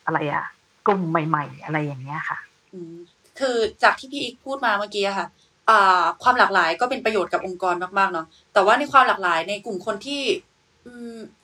[0.06, 0.46] อะไรอะ
[0.88, 2.38] กลุ่มใหม่ ๆ อะไรอย่างเงี้ยค่ะ
[3.40, 5.28] คือจากที่พี่อีกพูดมาเมื่อกี้ค่ะ
[6.24, 10.22] ความหลากหลายก็เป็นประโยชน์กับองค์กรมากๆเนาะแต่ว่าในความหลากหลายในกลุ่มคนที่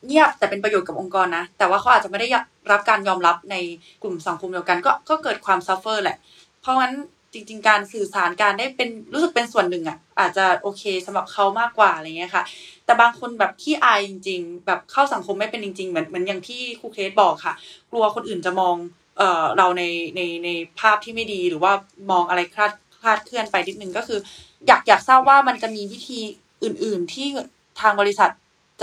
[0.07, 2.27] เงียบแต่เป็นประโยชน์กับองค์กรนะ แต่ว่าเขาอาจจะไม่ได้
[2.71, 3.55] รับการยอมรับใน
[4.03, 6.17] กลุ่มสังคมเดียวกัน ก็ก็เกิดความ suffer แหละ
[6.61, 6.93] เพราะงั้น
[7.33, 12.43] จริง ๆ การสื่อสารการได้เป็นรู้สึกเป็นส่วนหนึ่งอะ อาจจะโอเคสำหรับเขามากกว่าอะไรเงี้ยค่ะ
[12.85, 17.53] แต่บางคนแบบขี้อายจริง ๆ แบบเข้าสังคมไม่เป็นจริง ๆ เหมือนเหมือนอย่างที่ครูเคสบอกค่ะ
[17.91, 18.75] กลัวคนอื่นจะมอง
[19.17, 19.83] เอ่อเราใน
[20.15, 21.71] ในในภาพที่ไม่ดีหรือว่า
[22.11, 24.19] มองอะไรคลาดคลาดเคลื่อนไปนิดนึงก็คือ
[24.67, 26.19] อยากอยากทราบว่ามันจะมีวิธี
[26.63, 27.27] อื่น ๆ ที่
[27.81, 28.29] ทางบริษัท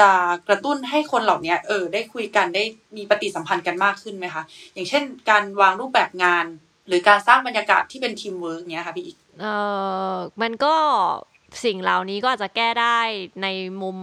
[0.00, 0.10] จะ
[0.48, 2.64] กระตุ้นให้คนเหล่านี้เออได้คุยกันได้
[2.96, 4.42] มีปฏิสัมพันธ์กันมากขึ้นไหมคะ
[4.74, 6.46] อย่างเช่น การวางรูปแบบงาน
[6.88, 9.46] หรือการสร้างบรรยากาศที่เป็นทีมเวิร์กเนี้ยค่ะพี่อีกเอ
[10.12, 10.74] อมันก็
[11.64, 13.00] สิ่งเหล่านี้ก็อาจจะแก้ได้
[13.42, 13.48] ใน
[13.82, 13.98] มุม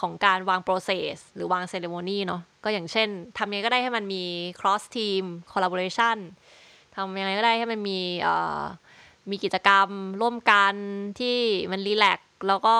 [0.00, 4.24] ของการวาง process หรือวาง ceremony เนาะก็อย่างเช่นทำยังไงก็ได้ให้มันมี
[4.60, 6.18] cross team collaboration
[6.94, 8.62] ทำยังไงก็ได้ให้มันมีเอ่อ
[9.30, 9.88] มีกิจกรรม
[10.20, 10.74] ร่วมกัน
[11.20, 11.36] ที่
[11.72, 12.76] มันรีแลกแล้วก็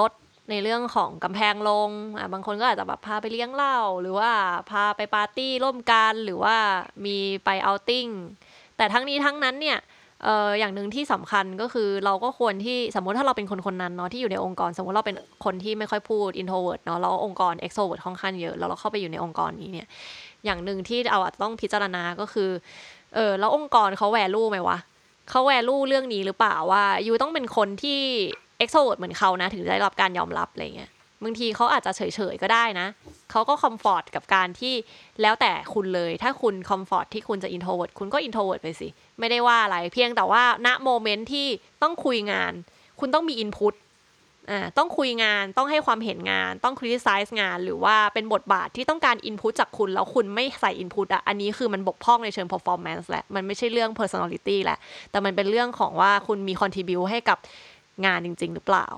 [0.00, 0.12] ลด
[0.50, 4.30] ในเรื่องของกำแพงลงอะบางคนก็อาจจะแบบพาไปเลี้ยงเหล้าหรือว่า
[4.70, 6.56] พาไปปาร์ตี้ร่วมกันหรือว่า
[7.04, 8.06] มีไปเอาติ้ง
[8.76, 9.78] แต่ทั้งนี้ทั้งนั้นเนี่ย
[10.24, 19.86] เอออย่างหนึ่งที่สำคัญก็คือเราก็ควรที่สมมุติถ้าเราเป็นคนคนนั้นเนาะที่อยู่ในองค์กร สมมติเราเป็นคนที่ไม่ค่อยพูด introvert เนาะแล้วองค์กร extrovert ค่อนข้างเยอะแล้วเราเข้าไปอยู่ในองค์กรนี้เนี่ย
[20.44, 22.50] อย่างหนึ่งที่เราอาจต้องพิจารณาก็คือ
[23.14, 24.78] เออแล้วองค์กรเขาแวลูไหมวะ
[25.30, 28.02] เขาแวลูเรื่องนี้หรือเปล่าว่ายูต้องเป็นคนที่
[28.58, 30.90] เอ็กโซเวิร์ดเหมือนเขานะถึงจะได้รับการยอมรับอะไรเงี้ย
[31.24, 32.00] บางทีเขาอาจจะเฉ
[32.32, 32.88] ยๆก็ได้นะ
[33.30, 34.74] เขาก็ comfort กับการที่
[35.22, 38.88] แล้วแต่คุณเลย ถ้าคุณ comfort ที่คุณจะ introvert คุณก็ introvert ไปสิ
[39.18, 41.46] ไม่ได้ว่าอะไรเพียงแต่ว่าณ moment ที่
[41.82, 42.52] ต้องคุยงาน
[43.00, 43.74] คุณต้องมี input
[44.50, 54.78] อ่าต้องคุยงานต้องให้ความเห็นงาน ต้อง criticize งาน หรือว่าเป็นบทบาทที่ต้องการ input จากคุณแล้วคุณไม่ใส่ input อะอันนี้คือมันบกพร่องในเชิง performance แหละมันไม่ใช่เรื่อง personality แหละ
[55.10, 57.38] แต่มันเป็นเรื่องของว่าคุณมี contribu ให้กับ
[58.04, 58.88] งานจริง ๆ หรือเปล่า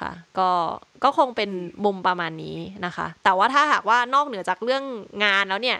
[0.00, 0.50] ค่ะ ก็
[1.04, 1.50] ก็คงเป็น
[1.84, 4.84] มุมประมาณนี้นะคะ แต่ว่าถ้าหากว่านอกเหนือจากเรื่อง
[5.24, 5.78] งานแล้วเนี่ย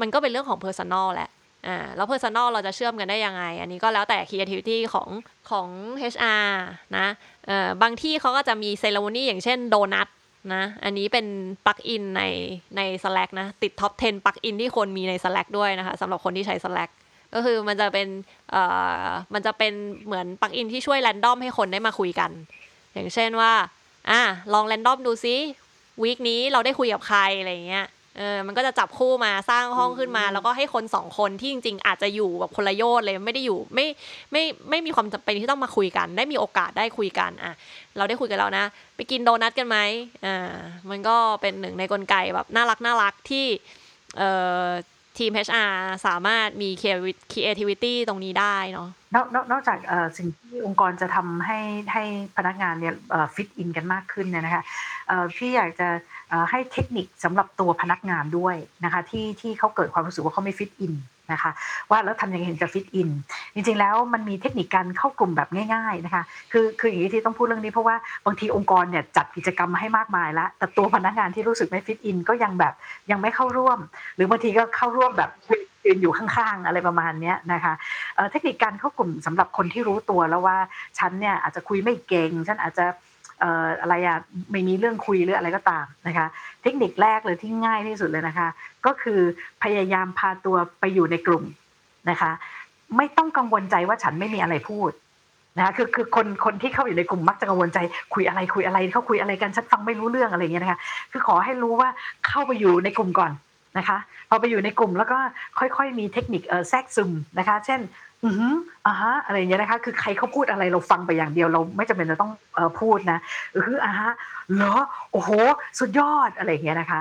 [0.00, 1.30] มันก็เป็นเรื่องของ personal แหละ
[1.66, 5.08] อ่าแล้ว personal เราจะเชื่อมกันได้ยังไง อันนี้ก็แล้วแต่ creativity ของ
[5.50, 5.68] ของ
[6.14, 6.48] HR
[6.96, 7.06] นะ
[7.46, 10.08] เอ่อบางที่เขาก็จะมี ceremony อย่างเช่นโดนัท
[10.54, 11.26] นะอันนี้เป็น
[11.66, 12.22] ปลั๊กอินใน
[12.76, 16.90] ใน Slack นะ ติดท็อป 10ปลั๊กอินที่คนมีใน Slack ด้วยนะคะสำหรับคนที่ใช้ Slack
[17.34, 18.08] ก็คือมันจะเป็น
[18.50, 18.62] เอ่
[19.04, 19.72] อมันจะเป็น
[20.06, 22.30] เหมือนปลั๊กอินที่ช่วยแรนดอมให้คนได้มาคุยกัน
[22.92, 23.52] อย่างเช่นว่า
[24.10, 25.36] อะลองแรนดอมดูซิ
[26.02, 27.86] วีคนี้เราได้คุยกับใครอะไรเงี้ย
[28.16, 33.86] เออมันก็จะจับคู่มาสร้างห้องขึ้นมา แล้วก็ให้คนสองคนที่จริง ๆ อาจจะอยู่แบบคนละโยชน์เลยไม่ได้อยู่ไม่
[34.32, 37.54] ไม่ไม่มีความจำเป็นที่ต้องมาคุยกัน ได้มีโอกาสได้คุยกันอะ
[37.96, 38.64] เราได้คุยกันแล้วนะ
[38.96, 39.78] ไปกินโดนัทกันไหม
[40.24, 40.56] อ่า
[40.90, 43.46] มันก็เป็นหนึ่งในกลไกแบบน่ารักน่ารักที่
[44.16, 44.30] เอ่
[44.64, 44.68] อ
[45.18, 45.74] ทีม HR
[46.06, 46.70] สามารถมี
[47.32, 49.78] creativity ตรงนี้ได้เนาะนอกนอกจาก
[50.16, 51.58] สิ่งที่องค์กรจะทำให้
[51.92, 52.02] ให้
[52.36, 52.94] พนักงานเนี่ย
[53.34, 54.62] ฟิตอินกันมากขึ้นเนี่ยนะคะ
[55.36, 55.88] พี่อยากจะ
[56.50, 60.92] ให้เทคนิคสำหรับตัวพนักงานด้วยนะคะที่ที่เขาเกิดความรู้สึกว่าเขาไม่ฟิตอิน
[61.32, 61.50] นะคะ
[61.90, 63.08] ว่าแล้วทำยังไงถึงจะฟิตอิน
[63.54, 72.74] จริงๆแล้วมันมีเทคนิคการเข้ากลุ่มแบบง่าย ๆนะคะ คือคืออย่างนี้ที่ต้องพูดเรื่องนี้เพราะว่าบางทีองค์กรเนี่ยจัดกิจกรรมมาให้มากมายแล้ว แต่ตัวพนักงานที่รู้สึกไม่ฟิตอินก็ยังแบบ
[73.10, 73.78] ยังไม่เข้าร่วม
[74.16, 75.30] หรือบางทีก็เข้าร่วมแบบ
[75.84, 77.74] ยืนอยู่ข้างๆ อะไรประมาณนี้นะคะ
[78.30, 80.56] เทคนิคการเข้ากลุ่มสำหรับคนที่รู้ตัวแล้วว่า
[80.98, 82.84] ฉันเนี่ยอาจจะคุยไม่เก่ง ฉันอาจจะ
[83.80, 84.18] อะไรอะ
[84.50, 86.26] ไม่มีเรื่องคุยหรืออะไรก็ตามนะคะ
[86.62, 88.48] เทคนิคแรกเลยที่ง่ายที่สุดเลยนะคะ
[88.86, 89.20] ก็คือ
[89.62, 91.44] พยายามพาตัวไปอยู่ในกลุ่ม
[92.10, 92.30] นะคะ
[92.96, 94.90] ไม่ต้องกังวลใจว่าฉันไม่มีอะไรพูด
[95.56, 97.78] นะคะคือคือคนคนที่เข้าอยู่ในกลุ่มมักจะกังวลใจ
[98.14, 100.80] คุยอะไรคุยอะไรเขาคุยอะไรกันฉันฟังไม่รู้เรื่องอะไรอย่างเงี้ยนะคะ
[101.12, 101.88] คือขอให้รู้ว่า
[102.26, 103.32] เข้าไปอยู่ในกลุ่มก่อน
[103.78, 103.98] นะคะ
[104.28, 105.18] พอไปอยู่ในกลุ่มแล้วก็
[105.58, 107.80] ค่อยๆมีเทคนิคเออแทรกซึมนะคะ เช่น
[108.24, 108.54] อือ
[108.86, 113.18] อ่าฮะอะไรอย่างเงี้ยนะคะ คือใครเขาพูดอะไรเราฟังไปอย่างเดียวเราไม่จำเป็นจะต้องเอ่อพูดนะ
[113.56, 114.10] อืออ่าฮะ
[114.54, 114.74] เหรอ
[115.12, 115.30] โอ้โห
[115.78, 117.00] สุดยอดอะไรอย่างเงี้ยนะคะ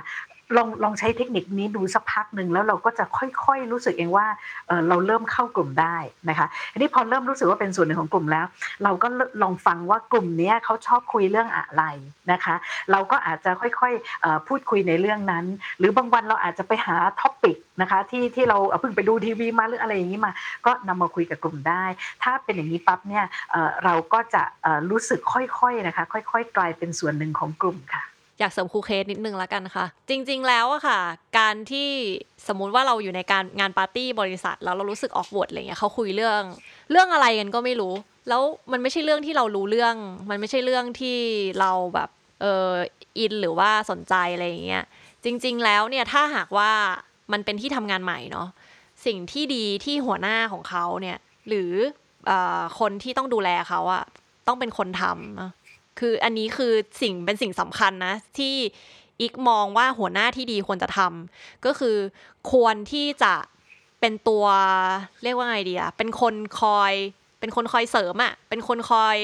[0.56, 4.28] ลองลองใช้เทคนิคนี้ดูสักพักหนึ่งแล้วเราก็จะค่อยๆรู้สึกเองว่า
[4.90, 5.98] เราเริ่มเข้ากลุ่มได้
[6.30, 8.46] นะคะอันนี้พอเริ่มรู้สึกว่าเป็นส่วนหนึ่งของกลุ่มแล้ว
[8.84, 9.08] เราก็
[9.42, 11.84] ลองฟังว่ากลุ่มนี้เขาชอบคุยเรื่องอะไร
[12.32, 12.56] นะคะ
[12.92, 15.46] เราก็อาจจะค่อยๆพูดคุยในเรื่องนั้น
[15.80, 20.32] หรือบางวันเราอาจจะไปหาท็อปิกนะคะที่ที่เราเพิ่งไปดูทีวีมาหรืออะไรอย่างนี้มา
[20.66, 21.84] ก็นำมาคุยกับกลุ่มได้
[22.24, 23.26] ถ้าเป็นอย่างนี้ปั๊บเนี่ย
[23.84, 24.44] เราก็จะ
[24.90, 28.04] รู้สึกค่อยๆนะคะ ค่อย ๆ กลายเป็นส่วนหนึ่งของกลุ่มค่ะ
[28.40, 31.00] อยากเสริมครูเคสนิดนึงแล้วกันค่ะ จริง ๆ แล้วอะค่ะ
[31.38, 31.90] การที่
[32.48, 36.42] สมมุติว่าเราอยู่ในการงานปาร์ตี้บริษัท แล้วเรารู้สึกออกบทอะไรเงี้ยเขาคุยเรื่อง
[36.92, 37.94] เรื่องอะไรกันก็ไม่รู้
[38.30, 39.96] แล้วมันไม่ใช่เรื่องที่เรารู้เรื่อง
[40.30, 41.18] มันไม่ใช่เรื่องที่
[41.60, 42.10] เราแบบ
[42.42, 42.72] เออ
[43.18, 44.84] อินหรือว่าสนใจอะไรอย่างเงี้ย
[45.24, 46.72] จริง ๆ แล้วเนี่ยถ้าหากว่า
[47.32, 48.48] มันเป็นที่ทำงานใหม่เนาะ
[49.06, 51.72] สิ่งที่ดีที่หัวหน้าของเขาเนี่ยหรือ
[52.80, 54.04] คนที่ต้องดูแลเขาอะ
[54.48, 55.67] ต้องเป็นคนทำ
[56.00, 58.56] คืออันนี้คือสิ่งเป็นสิ่งสำคัญนะ ที่
[59.22, 61.98] อีกมองว่าหัวหน้าที่ดีควรจะทำก็คือ
[62.52, 63.34] ควรที่จะ
[64.00, 64.46] เป็นตัว
[65.24, 66.94] เรียกว่าไงดีอะเป็นคนคอย
[67.40, 69.18] เป็นคนคอยเสริมอะเป็นคนคอย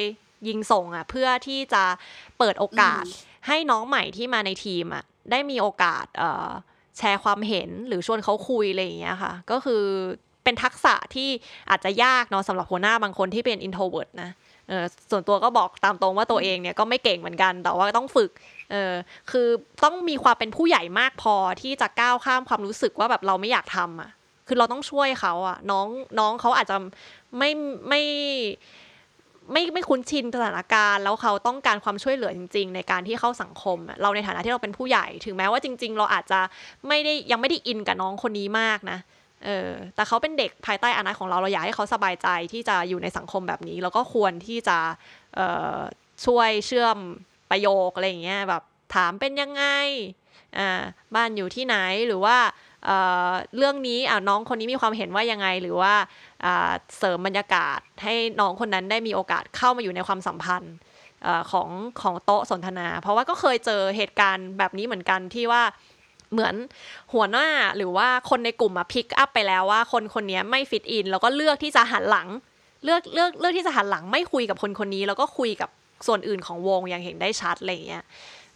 [0.48, 1.84] ยิงส่งอะเพื่อที่จะ
[2.38, 3.04] เปิดโอกาส
[3.48, 6.06] ให้น้องใหม่ที่มาในทีมอะได้มีโอกาส
[6.98, 9.84] แชร์ความเห็นหรือชวนเขาคุยอะไรอย่างเงี้ยค่ะ ก็คือ
[10.44, 11.30] เป็นทักษะที่
[11.70, 14.43] อาจจะยากเนาะสำหรับหัวหน้าบางคนที่เป็น introvert นะเออ
[15.12, 18.32] ส่วนตัวก็บอกตามตรงว่าตัวเองเนี่ยก็ไม่เก่งเหมือนกัน แต่ว่าต้องฝึก
[18.72, 18.94] เออ
[19.32, 19.48] คือ
[19.84, 24.10] ต้องมีความเป็นผู้ใหญ่มากพอที่จะก้าวข้ามความรู้สึกว่าแบบเราไม่อยากทำอะ
[24.48, 25.88] คือเราต้องช่วยเขาอะ น้อง
[26.20, 26.78] น้องเขาอาจจะ
[27.38, 27.52] ไม่
[27.88, 28.02] ไม่
[29.52, 36.40] ไม่ไม่คุ้นชินสถานการณ์แล้วเขาต้องการความช่วยเหลือจริง ๆ ในการที่เข้าสังคม เราในฐานะที่เราเป็นผู้ใหญ่ ถึงแม้ว่าจริง ๆ เราอาจจะ
[36.88, 39.00] ไม่ได้ยังไม่ได้อินกับน้องคนนี้มากนะ
[39.46, 44.78] เออแต่เขาเป็นเด็กภายใต้อนาคของเราเราอยากให้เขาสบายใจที่จะอยู่ในสังคมแบบนี้ แล้วก็ควรที่จะ
[45.36, 45.40] เอ
[45.78, 45.80] อ
[46.26, 46.98] ช่วยเชื่อม
[47.52, 48.64] ประโยคอะไรอย่างเงี้ยแบบ
[48.96, 49.64] ถามเป็นยังไง
[50.58, 50.82] อ่า
[51.16, 51.78] บ้านอยู่ที่ไหน
[52.08, 52.38] หรือว่า
[52.86, 55.94] เเรื่องนี้อ่าน้องคนนี้มีความเห็นว่ายังไง หรือว่า
[56.98, 60.76] เสริมบรรยากาศให้น้องคนนั้นได้มีโอกาสเข้ามาอยู่ในความสัมพันธ์
[61.52, 61.70] ของ
[62.02, 65.64] ของโต๊ะสนทนา เพราะว่าก็เคยเจอเหตุการณ์แบบนี้เหมือนกันที่ว่า
[66.34, 66.56] เหมือน
[67.14, 72.28] หัวหน้าหรือว่าคนในกลุ่มอะพิกอัพไปแล้วว่า คนคนนี้ไม่ฟิตอิน แล้วก็เลือกที่จะหันหลัง
[72.84, 75.70] เลือกเลือกเลือกที่จะหันหลังไม่คุยกับคนคนนี้ แล้วก็คุยกับ
[76.08, 78.04] ส่วนอื่นของวงอย่างเห็นได้ชัดอะไรเงี้ย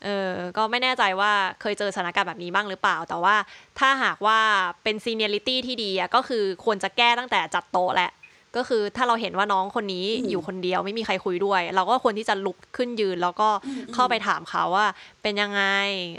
[0.03, 3.35] เออก็ไม่แน่ใจว่าเคยเจอสถานการณ์แบบนี้บ้างหรือเปล่า แต่ว่า
[3.79, 4.39] ถ้าหากว่า
[4.83, 8.11] เป็นซีเนียริตี้ที่ดีอะก็คือควรจะแก้ตั้งแต่จัดโต๊ะแหละ
[8.55, 13.49] ก็คือถ้าเราเห็นว่าน้องคนนี้อยู่คนเดียวไม่มีใครคุยด้วย เราก็ควรที่จะลุกขึ้นยืน แล้วก็
[13.93, 14.87] เข้าไปถามเขาว่า
[15.21, 15.63] เป็นยังไง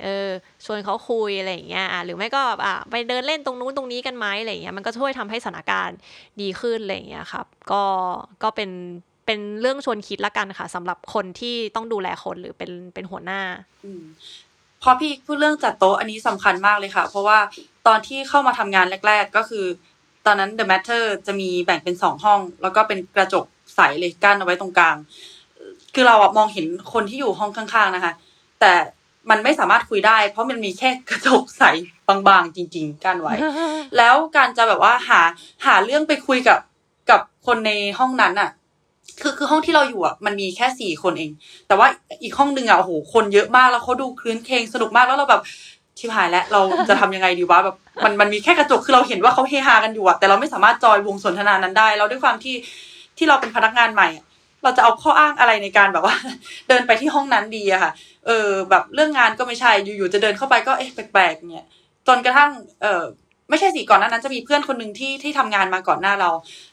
[0.05, 0.29] เออ
[0.65, 5.99] ชวนเขาคุยอะไรอย่างเงี้ยหรือไม่ก็อะไปเดินเล่นตรงนู้นตรงนี้กันไหมอะไรอย่างเงี้ยมันก็ช่วยทำให้สถานการณ์
[6.41, 7.83] ดีขึ้นอะไรอย่างเงี้ยครับ ก็
[8.43, 8.71] ก็เป็น
[9.27, 13.41] เป็นเรื่องชวนคิดละกันค่ะสำหรับคนที่ต้องดูแลคนหรือเป็นเป็นหัวหน้า
[14.83, 17.39] พอพี่พูดเรื่องจัดโต๊ะอันนี้สำคัญมากเลยค่ะ เพราะว่า
[17.87, 19.67] ตอนที่เข้ามาทำงานแรก ๆ ก็คือ
[20.27, 24.97] ตอนนั้น The Matter จะมีแบ่งเป็นสองห้อง แล้วก็เป็นกระจกใสเลยกั้นเอาไว้ตรงกลาง
[25.95, 28.13] คือเราอะมองเห็นคนที่อยู่ห้องข้างๆนะคะ
[28.61, 28.73] แต่
[29.31, 31.63] มันไม่สามารถคุยได้ เพราะมันมีแค่กระจกใส
[32.09, 33.35] บางๆ จริง ๆกั้นไว้
[33.97, 35.21] แล้วการจะแบบว่าหา
[35.67, 36.59] หาเรื่องไปคุยกับ
[37.11, 38.51] กับคนในห้องนั้นอะ
[39.21, 41.31] คือคือห้องที่เราอยู่อะมันมีแค่สี่คนเอง
[41.69, 41.87] แต่ว่า
[42.23, 45.43] อีกห้องหนึ่งอะโอ้โหคนเยอะมากแล้วเขาดูคลื้นเคงสนุกมากแล้วเราแบบ
[45.99, 52.55] ชิบหายแล้วเราจะทำยังไงดีวะแบบมันมันมีแค่กระจกคือเราเห็นว่าเขาเฮฮากันอยู่อะแต่เราไม่สามารถจอยวงสนทนานั้นได้ เราด้วยความที่
[53.19, 54.09] ที่เราเป็นพนักงานใหม่
[54.63, 56.15] เราจะเอาข้ออ้างอะไรในการแบบว่า
[56.69, 57.93] เดินไปที่ห้องนั้นดีอะค่ะ
[58.27, 61.67] เออ แบบเรื่องงานก็ไม่ใช่อยู่ๆจะเดินเข้าไปก็เอ๊ะแปลกๆเนี่ย
[62.07, 62.51] จนกระทั่ง
[62.83, 63.03] เออ
[63.51, 66.31] ไม่ใช่สิก่อนหน้านั้นจะมีเพื่อนคนหนึ่งที่ที่ทำงานมาก่อนหน้าเรา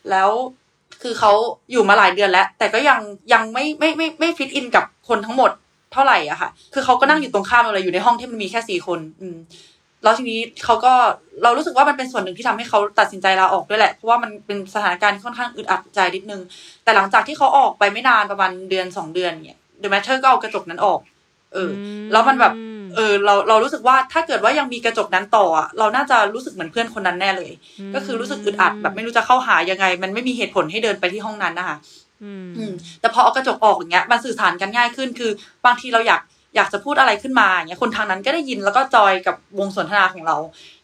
[0.09, 0.29] แล้ว
[1.01, 1.31] คือเขา
[1.71, 2.99] อยู่มาหลายเดือนแล้ว แต่ก็ยัง
[3.33, 5.51] ยังไม่ไม่ไม่ไม่ฟิตอินกับคนทั้งหมด
[5.95, 9.37] เท่าไหร่อะค่ะ คือเขาก็นั่งอยู่ตรงข้ามเราเลยอยู่ในห้องที่มันมีแค่สี่คน อืม
[10.03, 10.93] แล้วทีนี้เขาก็
[11.43, 16.41] เรารู้สึกว่ามันเป็นส่วนหนึ่งที่ทำให้เขาตัดสินใจลาออกด้วยแหละ เพราะว่ามันเป็นสถานการณ์ที่ค่อนข้างอึดอัดใจนิดนึง
[16.83, 20.99] แต่หลังจากที่เขาออกไปไม่นานประมาณเดือนสองเดือนเนี่ย The MATTER ก็เอากระจกนั้นออก
[21.53, 21.71] เออ
[22.11, 22.53] แล้วมันแบบ
[22.95, 27.51] เออ เราเรารู้สึกว่าถ้าเกิดว่ายังมีกระจกนั้นต่ออะเราน่าจะรู้สึกเหมือนเพื่อนคนนั้นแน่เลย
[27.95, 32.04] ก็คือรู้สึกอึดอัดแบบไม่รู้จะเข้าหายังไง มันไม่มีเหตุผลให้เดินไปที่ห้องนั้นนะคะอืม
[33.01, 35.31] แต่พอเอากระจกออกอย่างเงี้ยมันสื่อสารกันง่ายขึ้น คือ
[35.65, 36.21] บางทีเราอยาก
[36.55, 40.37] อยากจะพูดอะไรขึ้นมาอย่างเงี้ยคนทางนั้นก็ได้ยินแล้วก็จอยกับวงสนทนาของเรา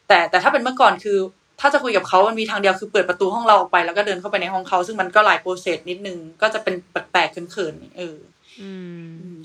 [0.08, 1.18] แต่แต่ถ้าเป็นเมื่อก่อนคือ
[1.60, 8.18] ถ้าจะคุยกับเขามันมีทางเดียวคือเปิดประตูห้องเราออกไป แล้วก็เดินเข้าไปในห้องเขาซึ่งมันก็หลาย process นิดนึงก็จะเป็นแปลกๆเขินๆเออ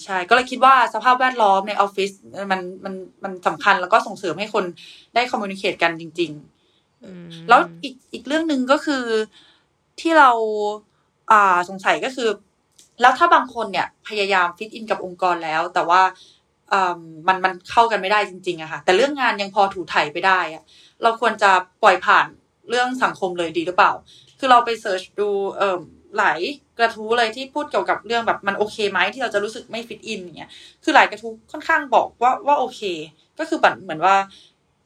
[0.04, 2.10] ใช่ก็เลยคิดว่าสภาพแวดล้อมในออฟฟิศ
[2.52, 2.94] มันมัน
[3.24, 4.64] มันสำคัญแล้วก็ส่งเสริมให้คน
[5.14, 6.30] ได้ communicate กันจริง
[6.90, 9.04] ๆ แล้วอีกอีกเรื่องหนึ่งก็คือ
[10.00, 10.30] ที่เรา
[11.30, 12.28] อ่าสงสัยก็คือ
[13.00, 16.02] แล้วถ้าบางคนเนี่ยพยายาม fit in กับองค์กรแล้ว แต่ว่า
[17.28, 20.62] มันมันเข้ากันไม่ได้จริงๆอะค่ะ แต่เรื่องงานยังพอถูถ่ายไปได้อะ
[21.02, 21.50] เราควรจะ
[21.82, 22.26] ปล่อยผ่าน
[22.68, 23.92] เรื่องสังคมเลยดีหรือเปล่า
[24.38, 25.78] คือเราไปเสิร์ชดูเอ่อ
[26.18, 26.40] หลาย
[26.78, 30.50] กระทู้เลยที่พูดเกี่ยวกับเรื่องแบบมันโอเคไหมที่เราจะรู้สึกไม่ฟิตอินอย่างเงี้ย
[30.84, 32.80] คือหลายกระทู้ค่อนข้างบอกว่าว่าโอเค
[33.38, 34.16] ก็คือแบบเหมือนว่า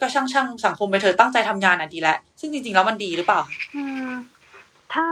[0.01, 3.41] ก็ช่างช่างสังคมไปเธอตั้งใจทำงานอะดีแล้วซึ่งจริงๆแล้วมันดีหรือเปล่า
[3.75, 4.11] อืม
[4.93, 5.05] ถ้า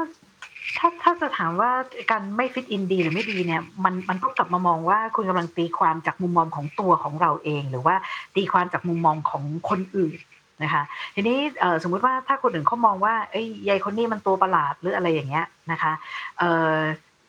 [0.78, 1.70] ถ้าถ้าจะถามว่า
[2.10, 7.94] การไม่ฟิตอินดีหรือไม่ดีเนี่ยมันมันต้องกลับมามองว่าคุณกำลังตีความจากมุมมองของตัวของเราเอง หรือว่า
[8.36, 10.18] ตีความจากมุมมองของคนอื่น
[10.62, 10.82] นะคะ
[11.14, 11.38] ทีนี้
[11.82, 15.92] สมมุติว่าถ้าคนอื่นเขามองว่าเอ้ยยายคนนี้มันตัวประหลาดหรืออะไรอย่างเงี้ยนะคะ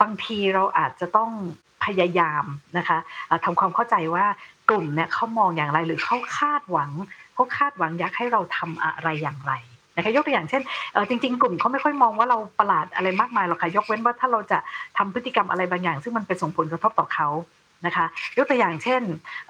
[0.01, 1.31] บางทีเราอาจจะต้อง
[1.85, 2.45] พยายาม
[2.77, 2.97] นะคะ
[3.45, 4.25] ทำความเข้าใจว่า
[4.69, 6.91] กลุ่มเนี่ยเขามองอย่างไรหรือเขาคาดหวัง
[7.33, 9.53] เขาคาดหวังอยากให้เราทำอะไรอย่างไร
[9.95, 10.61] นะคะยกตัวอย่างเช่น
[11.09, 14.57] จริง ๆ กลุ่มเขาไม่ค่อยมองว่าเราประหลาดอะไรมากมายหรอกค่ะยกเว้นว่าถ้าเราจะ
[14.97, 17.29] ทำพฤติกรรมอะไรบางอย่าง ซึ่งมันไปส่งผลกระทบต่อเขา
[17.85, 18.05] นะคะ
[18.37, 19.01] ยกตัวอย่างเช่น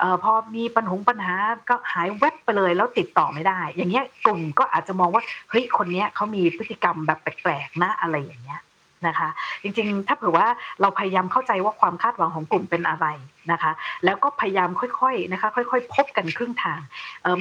[0.01, 1.35] ออพอมีปัญหาปัญหา
[1.69, 8.59] ก็หายเว็บไปเลยแล้วติดต่อไม่ได้ อย่างเงี้ยกลุ่มก็อาจจะมองว่าเฮ้ยคนเนี้ยเขามีพฤติกรรมแบบแปลกๆนะอะไรอย่างเงี้ย
[9.07, 9.29] นะคะ
[9.63, 10.47] จริงๆ ถ้าเผื่อว่า
[10.81, 13.07] เราพยายามเข้าใจว่าความคาดหวังของกลุ่มเป็นอะไร
[13.51, 13.71] นะคะ
[14.05, 16.79] แล้วก็พยายามค่อยๆนะคะค่อยๆ พบกันครึ่งทาง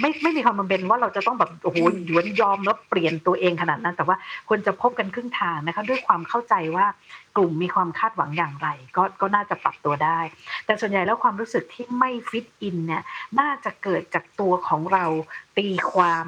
[0.00, 4.16] ไม่ไม่มีความจำเป็นว่าเราจะต้องแบบโอ้โหหยวนยอมแล้วเปลี่ยนตัวเองขนาดนั้น แต่ว่า
[4.48, 6.86] ควรจะพบกันครึ่งทางนะคะด้วยความเข้าใจว่า
[7.36, 10.20] กลุ่มมีความคาดหวังอย่างไร ก็ก็น่าจะปรับตัวได้
[10.66, 13.02] แต่ส่วนใหญ่แล้วความรู้สึกที่ไม่ฟิตอินเนี่ย
[13.40, 15.04] น่าจะเกิดจากตัวของเรา
[15.58, 16.26] ตีความ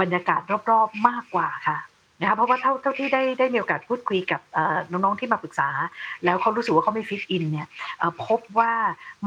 [0.00, 1.78] บรรยากาศรอบๆมากกว่าค่ะ
[2.22, 4.40] นะคะเพราะว่าเท่าเท่าที่ได้ได้มีโอกาสพูดคุยกับ
[4.92, 5.68] น้องๆที่มาปรึกษา
[6.24, 7.68] แล้วเขารู้สึกว่าเขาไม่ฟิตอินเนี่ย
[8.26, 8.72] พบว่า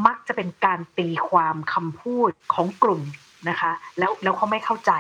[0.05, 3.01] มักจะเป็นการตีความคำพูดของกลุ่ม
[3.49, 4.91] นะคะแล้วแล้วเขาไม่เข้าใจ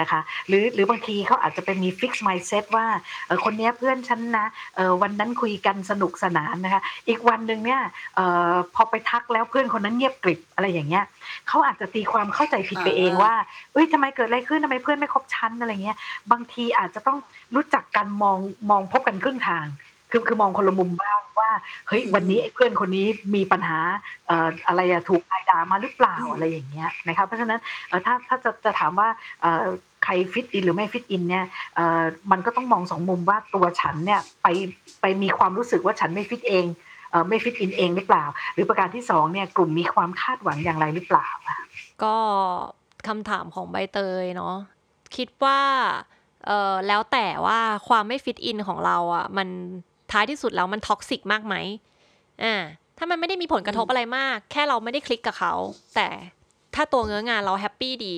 [0.00, 2.86] นะคะหรือหรือบางทีเขาอาจจะเป็นมีฟิกซ์ไมซ์เซตว่า
[3.26, 7.80] เออคนนี้เพื่อนฉันนะเออวันนั้นคุยกันสนุกสนานนะคะอีกวันหนึ่งเนี่ย
[8.16, 8.20] เอ
[8.52, 11.04] อพอไปทักแล้วเพื่อนคนนั้นเงียบกริบอะไรอย่างเงี้ย
[11.48, 13.34] เขาอาจจะตีความเข้าใจผิดไปเองว่า
[13.72, 15.98] เอ้ยทำไมเกิดอะไรขึ้นทำไมเพื่อนไม่คบชั้นอะไรเงี้ย
[16.32, 17.18] บางทีอาจจะต้อง
[17.54, 18.38] รู้จักกันมอง
[18.70, 19.66] มองพบกันครึ่งทาง
[20.12, 21.50] คือคือมองคนละมุมบ้างว่า
[21.88, 23.78] เฮ้ยวันนี้ไอ้เพื่อนคนนี้มีปัญหา
[24.26, 29.08] เอ่ออะไรอะถูกไอดามาหรือเปล่าอะไรอย่างเงี้ยนะครับเพราะฉะนั้นเออถ้าถ้าจะจะถามว่า
[29.42, 29.66] เอ่อ
[30.04, 31.44] ใคร fit in หรือไม่ fit in เนี่ย
[32.30, 34.46] มันก็ต้องมองสองมุมว่าตัวฉันเนี่ยไป
[35.00, 36.64] ไปมีความรู้สึกว่าฉันไม่ฟิตเอง
[37.28, 41.28] ไม่ fit in เองหรือเปล่า หรือประการที่สองเนี่ยกลุ่มมีความคาดหวังอย่างไรหรือเปล่า
[42.02, 42.16] ก็
[43.06, 44.54] คำถามของใบเตยเนาะ
[45.16, 45.60] คิดว่า
[46.86, 49.48] แล้วแต่ว่าความไม่ fit in ของเราอะมัน
[50.12, 51.54] ท้ายที่สุดแล้วมัน toxic มากไหม
[52.42, 52.54] อ่า
[52.98, 55.54] ถ้ามันไม่ได้มีผลกระทบอะไรมาก แค่เราไม่ได้คลิกกับเขา
[55.94, 56.08] แต่
[56.74, 58.14] ถ้าตัวเนื้องานเรา happy ดี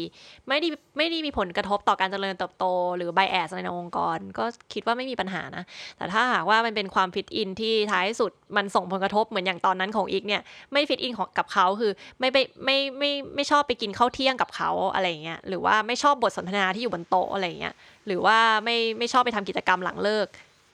[0.49, 2.65] ไม่ได้ไม่ได้มีผลกระทบต่อการเจริญเติบโต
[2.97, 5.65] หรือ bias ในองค์กร ก็คิดว่าไม่มีปัญหานะ
[5.97, 17.75] แต่ถ้าหากว่ามันเป็นความ fit in ที่ท้ายสุดมันส่งผลกระทบเหมือนอย่างตอนนั้นของอิ๊กเนี่ย ไม่ fit in ของกับเขาคือไม่ไปไม่ไม่ไม่ชอบไปกินข้าวเที่ยงกับเขาอะไรเงี้ยหรือว่าไม่ชอบบทสนทนาที่อยู่บนโต๊ะอะไรเงี้ย
[18.07, 20.27] หรือว่าไม่ไม่ชอบไปทำกิจกรรมหลังเลิก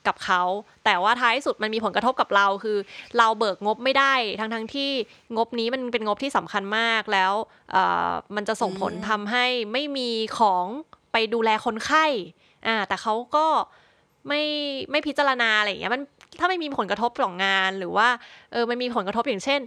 [0.07, 0.43] กับเขา
[0.85, 2.79] แต่ว่าท้ายสุดมันมีผลกระทบกับเราคือ
[3.19, 4.91] เราเบิกงบไม่ได้ ทั้งทั้งที่
[5.37, 7.33] งบนี้มันเป็นงบที่สำคัญมากแล้ว
[8.37, 10.67] มันจะส่งผลทำให้ไม่มีของ
[11.13, 12.07] ไปดูแลคนไข้
[12.67, 13.47] อ่าแต่เขาก็
[14.29, 14.43] ไม่
[14.91, 16.03] ไม่พิจารณาอะไรอย่างเงี้ยมัน
[16.39, 18.09] ถ้าไม่มีผลกระทบต่องานหรือว่า
[18.53, 19.61] เออมันมีผลกระทบอย่างเช่น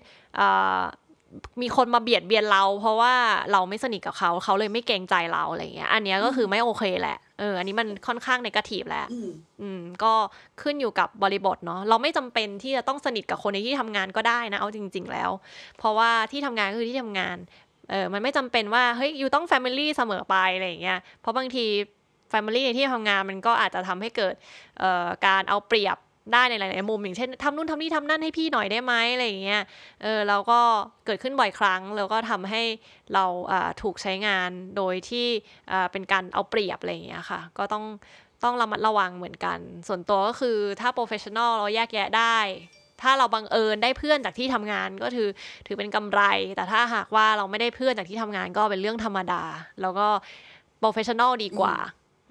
[1.62, 3.14] มีคนมาเบียดเบียนเรา เพราะว่า
[3.52, 9.08] เราไม่สนิทกับเขา เขาเลยไม่เกรงใจเราอะไรเงี้ย อันนี้ก็คือไม่โอเคแหละเอออันนี้มันค่อนข้างในกาทีฟแล้ว
[9.62, 10.14] อืมก็
[10.62, 15.30] ขึ้นอยู่กับบริบทเนาะเราไม่จำเป็นที่จะต้องสนิทกับคนในที่ทำงานก็ได้นะเอาจริง ๆ แล้ว
[15.78, 17.38] เพราะว่าที่ทำงานก็คือที่ทำงาน
[17.90, 21.66] เออมันไม่จำเป็นว่าเฮ้ยอยู่ต้อง family เสมอไปอะไรอย่างเงี้ยเพราะบางที
[22.30, 24.36] family ในที่ทำงานมันก็อาจจะทำให้เกิด
[24.80, 25.98] เอ่อการเอาเปรียบ
[26.34, 29.62] ได้ในหลาย ๆ มุมอย่างเช่นทำนู่นทำนี่ทำนั่นให้พี่หน่อยได้ไหมอะไรอย่างเงี้ย
[30.02, 30.60] เออเราก็
[31.06, 32.62] เกิดขึ้นบ่อยครั้ง แล้วก็ทำให้
[33.14, 33.26] เรา
[33.82, 35.28] ถูกใช้งานโดยที่
[35.92, 37.84] เป็นการเอาเปรียบอะไรอย่างเงี้ยค่ะ ก็ต้อง
[38.44, 42.38] ต้องระมัดระวังเหมือนกัน ส่วนตัวก็คือถ้า professional เราแยกแยะได้
[43.02, 45.30] ถ้าเราบังเอิญได้เพื่อนจากที่ทำงานก็ถือ
[45.68, 46.22] ถือเป็นกำไร
[46.56, 49.44] แต่ถ้าหากว่าเราไม่ได้เพื่อนจากที่ทำงานก็เป็นเรื่องธรรมดา
[49.82, 50.08] แล้วก็
[50.80, 51.76] professional ดีกว่า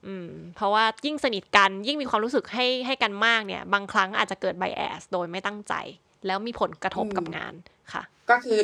[0.07, 5.75] อืมเพราะว่ายิ่งสนิทกันยิ่งมีความรู้สึกให้ให้กันมากเนี่ย บางครั้งอาจจะเกิด bias โดยไม่ตั้งใจ
[6.27, 7.55] แล้วมีผลกระทบกับงาน
[7.93, 8.59] ค่ะ ก็คือ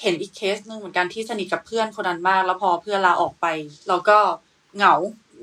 [0.00, 3.46] เห็นอีกเคสหนึ่งเหมือนกันที่สนิทกับเพื่อนคนนั้นมาก แล้วพอเพื่อนลาออกไป
[3.88, 4.18] เราก็
[4.76, 4.94] เหงา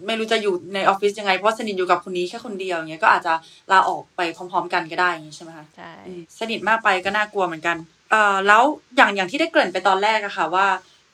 [0.06, 3.34] ไม่รู้จะอยู่ในออฟฟิศยังไงเพราะสนิทอยู่กับคนนี้แค่คนเดียวอย่างเงี้ยก็อาจจะ
[3.72, 5.92] ลาออกไปพร้อม ๆ กันก็ได้อย่างงี้ใช่ไหมคะใช่
[6.40, 7.78] สนิทมากไปก็น่ากลัวเหมือนกัน
[8.12, 8.64] เอ่อแล้ว
[8.96, 10.68] อย่างอย่างที่ได้เกริ่นไปตอนแรกอะค่ะว่า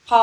[0.07, 0.19] พอ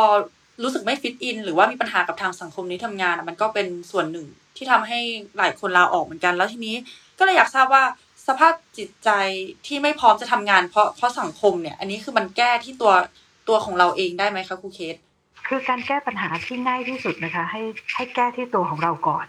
[0.62, 4.98] รู้สึกไม่ฟิตอิน หรือว่ามีปัญหากับทางสังคมนี้ทำงาน มันก็เป็นส่วนหนึ่งที่ทำให้
[5.38, 6.76] หลายคนลาออกเหมือนกัน แล้วทีนี้
[7.18, 7.84] ก็เลยอยากทราบว่า
[8.28, 9.10] สภาพจิตใจ
[9.66, 12.92] ที่ไม่พร้อมจะทำงาน เพราะเพราะสังคมเนี่ย อันนี้คือมันแก้ที่ตัว
[13.48, 14.96] ตัวของเราเองได้ไหมคะครูเคส
[15.48, 17.60] คือการแก้ปัญหาที่ง่ายที่สุดนะคะ ให้
[17.94, 19.26] ให้แก้ที่ตัวของเราก่อน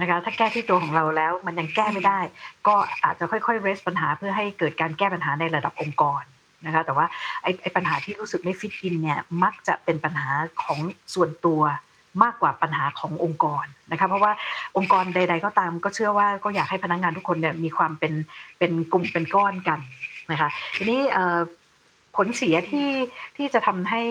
[0.00, 2.20] นะคะ ถ้าแก้ที่ตัวของเราแล้วมันยังแก้ไม่ได้
[2.66, 2.74] ก็
[3.04, 6.22] อาจจะค่อยๆ raise ปัญหาเพื่อให้เกิดการแก้ปัญหาในระดับองค์กร
[6.66, 7.06] นะคะแต่ว่า
[7.42, 10.30] ไอ้ไอปัญหาที่รู้สึกไม่ฟิตอินเนี่ยมักจะเป็นปัญหา
[10.62, 10.78] ของ
[11.14, 11.60] ส่วนตัว
[12.22, 14.32] มากกว่าปัญหาขององค์กรนะคะเพราะว่า
[14.76, 18.12] องค์กรใด ๆ ก็ตามก็เชื่อว่าก็อยากให้พนักงานทุกคนเนี่ยมีความเป็น
[18.58, 19.78] เป็นกลุ่มเป็นก้อนกัน
[20.30, 21.00] นะคะทีนี้
[22.16, 22.90] ผลเสียที่
[23.36, 24.02] ที่จะทำให้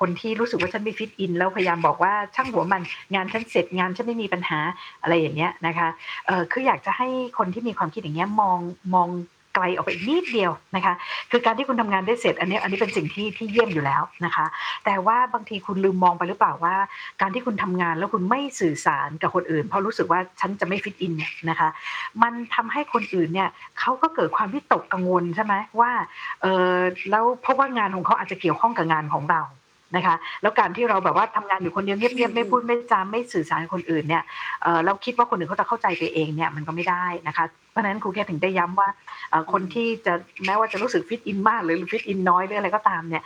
[0.00, 2.82] คนที่รู้สึกว่าฉันไม่ฟิตอินแล้วพยายามบอกว่าช่างหัวมัน
[3.14, 4.58] งานฉันเสร็จงานฉันไม่มีปัญหา
[5.02, 5.88] อะไรอย่างเงี้ยนะคะ
[6.52, 8.58] คืออยากจะให้คนที่มีความคิดอย่างเงี้ยมอง
[8.94, 9.08] มอง
[9.58, 10.94] ไกลออกไปอีกนิดเดียวนะคะ
[11.30, 14.46] คือการที่คุณทำงานได้เสร็จอันนี้อันนี้เป็นสิ่งที่ที่เยี่ยมอยู่แล้วนะคะ
[14.84, 16.76] แต่ว่าบางทีคุณลืมมองไปหรือเปล่าว่า
[17.20, 21.68] การที่คุณทำงานแล้วคุณไม่สื่อสารกับคนอื่น เพราะรู้สึกว่าฉันจะไม่ฟิตอินเนี่ยนะคะ
[22.22, 23.48] มันทำให้คนอื่นเนี่ย
[23.80, 25.92] เขาก็เกิดความวิตกกังวลใช่ไหมว่า
[26.42, 26.76] เออ
[27.10, 29.42] แล้วเพราะว่างานของเขาอาจจะเกี่ยวข้องกับงานของเรา
[29.96, 34.22] นะคะ แล้วการที่เราแบบว่าทำงานอยู่คนเดียวเงียบๆไม่พูดไม่จาไม่สื่อสารกับคนอื่นเนี่ย
[34.84, 38.88] เราคิดว่าคนอื่นเขาจะเข้าใจไปเองเนี่ยมันก็ไม่ได้นะคะเพราะฉะนั้นครูแค่ถึงได้ย้ำว่า
[39.52, 40.14] คนที่จะ
[40.44, 43.22] แม้ว่าจะรู้สึกฟิตอินมากหรือฟิตอินน้อยหรืออะไรก็ตามเนี่ย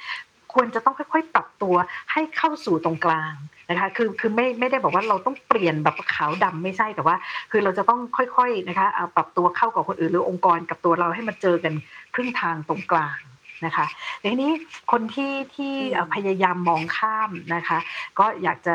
[0.55, 1.75] ควรจะต้องค่อยๆ ปรับตัว
[2.13, 3.35] ให้เข้าสู่ตรงกลาง
[3.71, 7.17] นะคะ คือคือไม่ไม่ได้บอกว่าเราต้องเปลี่ยนแบบขาวดำไม่ใช่แต่ว่า
[7.51, 8.87] คือเราจะต้องค่อยๆนะคะ
[9.17, 11.73] ปรับตัวเข้ากับคนอื่นหรือองค์กรกับตัวเราให้มาเจอกัน
[12.15, 13.19] ครึ่งทางตรงกลาง
[13.67, 13.87] นะคะ
[14.23, 14.53] ทีนี้
[14.93, 15.73] คนที่ที่
[16.15, 17.79] พยายามมองข้ามนะคะ
[18.19, 18.75] ก็อยากจะ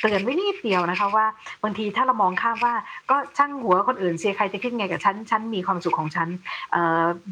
[0.00, 1.26] เตือนไว้นิดเดียวนะคะว่า
[1.62, 2.74] บางทีถ้าเรามองข้ามว่า
[3.10, 6.28] ก็ช่างหัวคนอื่นเสียใครจะคิดไงกับฉันฉันมีความสุขของฉัน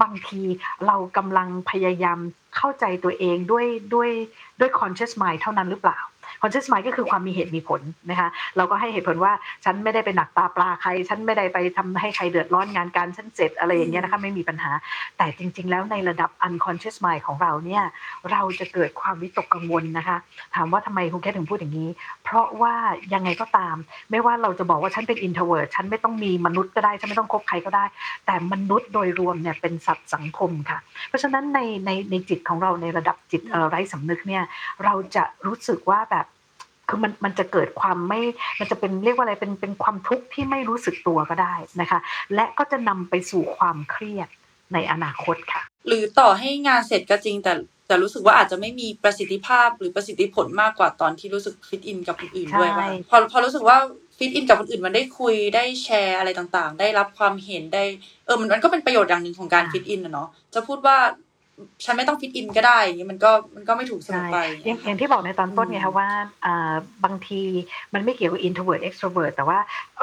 [0.03, 0.43] บางที
[0.87, 2.18] เรากำลังพยายาม
[2.57, 4.11] เข้าใจตัวเองด้วยด้วย
[4.61, 5.99] ด้วย conscious mind เท่านั้นหรือเปล่า
[6.43, 7.80] คอนเซนต์มายก็คือความมีเหตุมีผล
[8.11, 9.32] นะคะเราก็ให้เหตุผลว่า
[9.64, 14.70] ฉันไม่ได้ไปหนักตาปลาใคร ฉันไม่ได้ไปทำให้ใครเดือดร้อนงานการฉันเสร็จอะไรอย่างเงี้ยนะคะไม่มีปัญหา
[15.18, 17.82] แต่จริง ๆ แล้วในระดับ unconscious mind ของเราเนี่ย
[18.30, 20.16] เราจะเกิดความวิตกกังวลนะคะ
[20.55, 21.88] ถามว่าทำไมคุณแค่ถึงพูดอย่างนี้
[22.24, 22.74] เพราะว่า
[23.14, 23.76] ยังไงก็ตาม
[24.11, 27.84] ไม่ว่าเราจะบอกว่าฉันเป็น introvert ฉันไม่ต้องมีมนุษย์ก็ได้ฉันไม่ต้องคบใครก็ได้
[28.26, 30.78] แต่มนุษย์โดยรวมเนี่ยเป็นสัตว์สังคมค่ะ
[31.09, 34.45] เพราะฉะนั้นในในในจิตของเราในระดับจิตไร้สำนึกเนี่ย
[34.84, 36.26] เราจะรู้สึกว่าแบบ
[36.91, 38.20] คือมันมันจะเกิดความไม่
[38.61, 41.99] มันจะเป็นเรียกว่าอะไรเป็นเป็นความทุกข์ที่ไม่รู้สึกตัวก็ได้นะคะ
[42.34, 44.28] และก็จะนำไปสู่ความเครียด
[44.72, 47.55] ในอนาคตค่ะ หรือต่อให้งานเสร็จก็จริงแต่
[47.86, 53.76] แต่รู้สึกว่าอาจจะไม่มีประสิทธิภาพหรือประสิทธิผลมากกว่าตอนที่รู้สึก fit in กับคนอื่นด้วยว่าพอพอรู้สึกว่า
[54.18, 57.84] fit in กับคนอื่นมันได้คุยได้แชร์อะไรต่างๆ ได้รับความเห็นได้
[58.26, 60.97] เออมันมันก็เป็นประโยชน์อย่างหนึ่งของการ fit in นะเนาะจะพูดว่า
[61.84, 66.08] ฉันไม่ต้อง fit in ก็ได้อย่างนี้มันก็มันก็ไม่ถูกเสมอไปอย่างที่บอกในตอนต้นไงคะว่า
[67.04, 67.40] บางที
[67.94, 69.58] มันไม่เกี่ยวกับ introvert extrovert แต่ว่า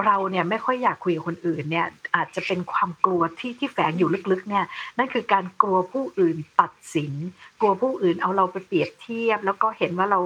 [0.06, 4.66] เราเนี่ยไม่ค่อยอยากคุยกับคนอื่นเนี่ยอาจจะเป็นความกลัวที่ที่แฝงอยู่ลึกๆเนี่ย
[4.98, 7.14] นั่นคือการกลัวผู้อื่นตัดสิน
[7.60, 10.20] กลัวผู้อื่นเอาเราไปเปรียบเทียบ แล้วก็เห็นว่าเรา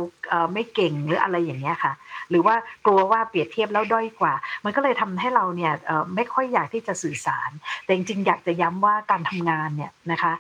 [0.54, 1.94] ไม่เก่งหรืออะไรอย่างเงี้ยค่ะ
[2.32, 2.56] หรือว่า
[2.86, 4.34] กลัวว่าเปรียบเทียบแล้วด้อยกว่า
[4.66, 5.74] มันก็เลยทำให้เราเนี่ย
[6.16, 7.50] ไม่ค่อยอยากที่จะสื่อสาร
[7.86, 10.34] แต่จริงๆอยากจะย้ำว่าการทำงานเนี่ยนะคะ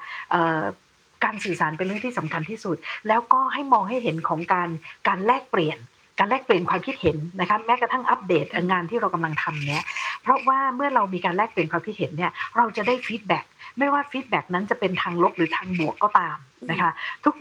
[1.23, 2.77] การสื่อสารเป็นเรื่องที่สำคัญที่สุด
[3.07, 4.69] แล้วก็ให้มองให้เห็นของการ
[5.07, 5.77] การแลกเปลี่ยน
[6.19, 9.83] การแลกเปลี่ยนความคิดเห็นนะคะแม้กระทั่งอัปเดตงานที่เรากำลังทำเนี้ย
[10.21, 13.45] เพราะว่าเมื่อเรามีการแลกเปลี่ยนความคิดเห็นเนี่ยเราจะได้ feedback
[13.79, 16.37] ไม่ว่า feedback นั้นจะเป็นทางลบหรือทางบวกก็ตาม
[16.71, 16.91] นะคะ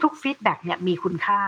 [0.03, 1.39] ทุกๆ feedback เนี่ยมีคุณค่า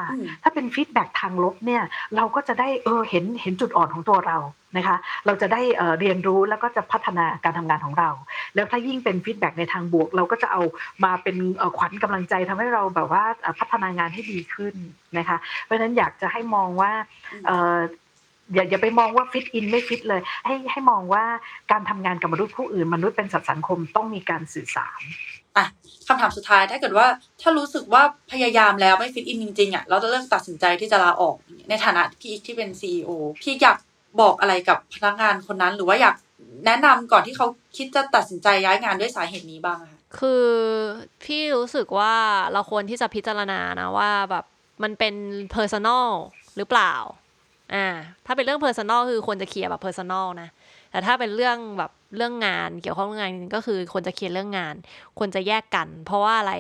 [0.43, 1.84] ถ้าเป็น feedback ทางลบเนี่ย
[2.15, 4.38] เราก็จะได้เออเห็นเห็นจุดอ่อนของตัวเรา
[4.77, 5.61] นะคะ เราจะได้
[5.99, 8.09] เรียนรู้แล้วก็จะพัฒนาการทำงานของเรา
[8.55, 10.61] แล้วถ้ายิ่งเป็น feedback ในทางบวก เราก็จะเอา
[11.03, 11.36] มาเป็น
[11.77, 13.23] ขวัญกำลังใจทำให้เราแบบว่า
[13.59, 14.75] พัฒนางานให้ดีขึ้น
[15.17, 16.91] นะคะ เพราะฉะนั้นอยากจะให้มองว่า
[18.53, 21.23] อย่าอย่าไปมองว่า fit in ไม่ฟิตเลย ให้ให้มองว่า
[21.71, 25.01] การทำงานกับมนุษย์ผู้อื่น มนุษย์เป็นสัตว์สังคมต้องมีการสื่อสาร
[25.57, 25.65] อะ
[26.07, 27.07] คำถามสุดท้ายถ้าเกิดว่า
[27.41, 31.35] ถ้ารู้สึกว่าพยายามแล้วไม่ fit in จริงๆอะเราจะเริ่มตัดสินใจที่จะลาออก
[31.69, 33.09] ในฐานะพี่ที่เป็น CEO
[33.41, 33.77] พี่อยาก
[34.21, 36.15] บอกอะไรกับพนักงานคนนั้น หรือว่าอยาก
[36.65, 37.47] แนะนำก่อนที่เขา
[37.77, 40.47] คิดจะตัดสินใจย้ายงานด้วยสาเหตุนี้บ้างคะคือ
[41.23, 42.15] พี่รู้สึกว่า
[42.53, 44.45] เราควรที่จะพิจารณานะว่าแบบ
[44.83, 45.15] มันเป็น
[45.51, 46.09] personal
[46.57, 46.93] หรือเปล่า
[47.74, 47.88] อ่า
[48.26, 50.49] ถ้าเป็นเรื่อง personal คือควรจะเคลียร์แบบ personal นะ
[50.91, 54.76] แต่ถ้าเป็นเรื่องแบบเรื่องงานเกี่ยวข้องกับงานก็คือควรจะเคลียร์เรื่องงาน
[55.19, 56.53] ควรจะแยกกัน เพราะว่าอะไร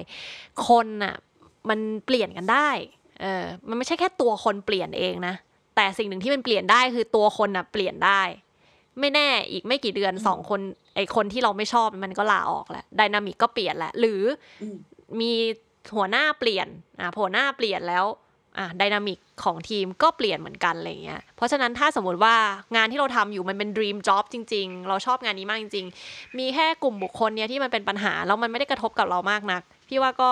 [0.67, 1.15] คนน่ะ
[1.69, 2.69] มันเปลี่ยนกันได้
[3.21, 5.35] เออ มันไม่ใช่แค่ตัวคนเปลี่ยนเองนะ
[5.75, 8.21] แต่สิ่งหนึ่งที่มันเปลี่ยนได้คือตัวคนน่ะเปลี่ยนได้
[8.99, 10.59] ไม่แน่อีกไม่กี่เดือนสองคน
[10.95, 14.21] ไอคนที่เราไม่ชอบมันก็ลาออกแหละ dynamic ก็เปลี่ยนแหละ หรือ
[15.19, 15.31] มี
[15.95, 16.67] หัวหน้าเปลี่ยน
[16.99, 18.05] อ่าหัวหน้าเปลี่ยนแล้ว
[18.57, 22.35] อะ dynamic ของทีมก็เปลี่ยนเหมือนกันอะไรเงี้ย เพราะฉะนั้นถ้าสมมติว่า
[22.75, 30.31] งานที่เราทำอยู่มันเป็น dream job จริง ๆ เราชอบงานนี้มากจริง ๆ มีแค่กลุ่มบุคคลเนี้ยที่มันเป็นปัญหาแล้วมันไม่ได้กระทบกับเรามากนัก พี่ว่าก็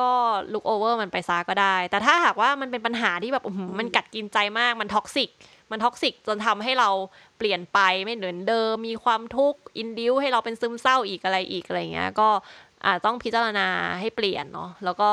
[0.00, 0.10] ก็
[0.52, 3.44] look over มันไปซะก็ได้ แต่ถ้าหากว่ามันเป็นปัญหาที่แบบ
[3.78, 5.30] มันกัดกินใจมากมัน toxic
[5.70, 6.90] มัน toxic จนทำให้เรา
[7.38, 12.28] เปลี่ยนไปไม่เหมือนเดิมมีความทุกข์ induce ให้เราเป็นซึมเศร้าอีกอะไรอีกอะไรเงี้ยก็
[12.84, 13.68] อาจต้องพิจารณา
[14.00, 15.10] ให้เปลี่ยนเนาะแล้วก็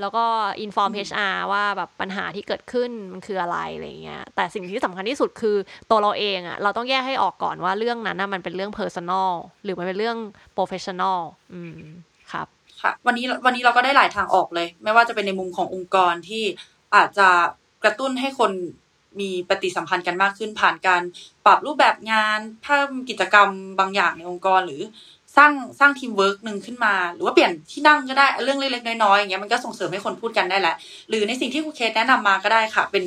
[0.00, 0.24] แล้วก็
[0.60, 5.56] อินฟอร์ม HR ว่าแบบปัญหาที่เกิดขึ้นมันคืออะไรอะไรเงี้ยแต่สิ่งที่สำคัญที่สุดคือ
[5.90, 9.30] ตัวเราเองอะเราต้องแยกให้ออกก่อนว่าเรื่องนั้นนะมันเป็นเรื่อง personal
[9.64, 10.18] หรือมันเป็นเรื่อง
[10.56, 11.18] professional
[11.52, 11.78] อืม
[12.32, 12.46] ครับ
[12.82, 16.44] ค่ะ วันนี้วันนี้เราก็ได้หลายทางออกเลย ไม่ว่าจะเป็นในมุมขององค์กรที่
[16.94, 17.28] อาจจะ
[17.84, 18.52] กระตุ้นให้คน
[19.20, 21.02] มีปฏิสัมพันธ์กันมากขึ้นผ่านการ
[21.46, 23.48] ปรับรูปแบบงานเพิ่มกิจกรรม
[23.80, 24.82] บางอย่างในองค์กรหรือ
[25.36, 30.74] สร้างสร้างทีมเวิร์กหนึ่งขึ้นมา หรือว่าเปลี่ยนที่นั่งก็ได้เรื่องเล็กๆน้อยๆอย่างเงี้ยมันก็ส่งเสริมให้คนพูดกันได้แหละ
[31.08, 33.04] หรือในสิ่งที่ครูเคสแนะนำมาก็ได้ค่ะ เป็น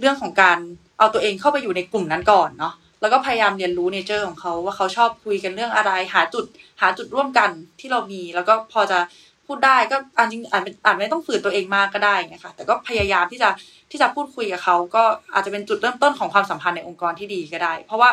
[0.00, 0.58] เรื่องของการ
[0.98, 6.44] เอาตัวเองเข้าไปอยู่ในกลุ่มนั้นก่อนเนาะแล้วก็พยายามเรียนรู้ nature ของเขาว่าเขาชอบคุยกันเรื่องอะไร หาจุด
[6.80, 7.50] หาจุดร่วมกัน
[7.80, 8.98] ที่เรามี แล้วก็พอจะ
[9.46, 13.48] พูดได้ก็อาจจริงอาจอาจไม่ต้องฝืนตัวเองมากก็ได้ไงค่ะแต่ก็พยายามที่จะ
[13.90, 15.04] ที่จะพูดคุยกับเขาก็
[15.34, 18.10] อาจจะเป็นจุดเริ่มต้นของความสัมพันธ์ในองค์กรที่ดีก็ได้ เพราะว่า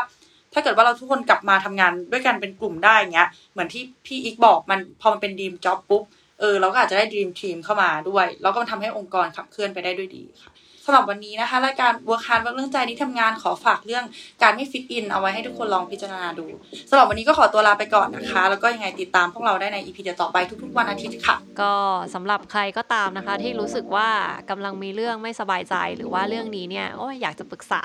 [0.54, 6.04] ถ้าเกิดว่าเราทุกคนกลับมาทำงานด้วยกันเป็นกลุ่มได้เงี้ย เหมือนที่พี่อีกบอกมันพอมันเป็นดีมจ็อบปุ๊บ
[6.40, 10.51] เออเราก็อาจจะได้ดีมทีมเข้ามาด้วย แล้วก็มันทำให้องค์กรขับเคลื่อนไปได้ด้วยดีค่ะ
[10.86, 14.04] สำหรับวันนี้นะคะรายการ Work Hard เรื่องใจนี้ทำงานขอฝากเรื่อง
[14.44, 16.46] การไม่ฟิตอินเอาไว้ให้ทุกคนลองพิจารณาดู
[16.90, 21.74] สำหรับวันนี้ก็ขอตัวลาไปก่อนนะคะ แล้วก็ยังไงติดตามพวกเราได้ใน EP เดียวต่อไปทุกๆวันอาทิตย์ค่ะ ก็
[22.14, 24.10] สำหรับใครก็ตามนะคะ ที่รู้สึกว่า
[24.50, 27.82] กำลังมีเรื่องไม่สบายใจหรือว่าเรื่องนี้เนี่ยโอ้ยอยากจะปรึกษา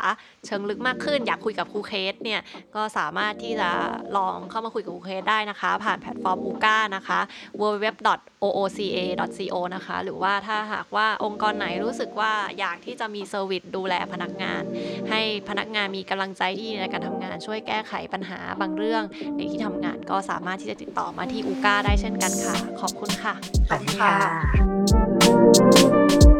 [0.46, 2.40] เชิงลึกมากขึ้น อยากคุยกับครูเคสเนี่ย
[2.76, 3.70] ก็สามารถที่จะ
[4.16, 7.20] ลองเข้ามาคุยกับครูเคสได้นะคะ ผ่านแพลตฟอร์ม Ooca นะคะ
[7.60, 14.62] www.ooca.co นะคะ หรือว่าถ้าหากว่าองค์กรไหนรู้สึกว่าอยากที่จะมี service ดูแลพนักงาน
[15.10, 19.02] ให้พนักงานมีกำลังใจที่ในการทำงาน ช่วยแก้ไขปัญหาบางเรื่อง
[19.36, 23.34] ในที่ทำงานก็สามารถที่จะติดต่อมาที่ Ooca ได้เช่นกันค่ะ ขอบคุณค่ะ
[23.70, 26.35] ขอบคุณค่ะ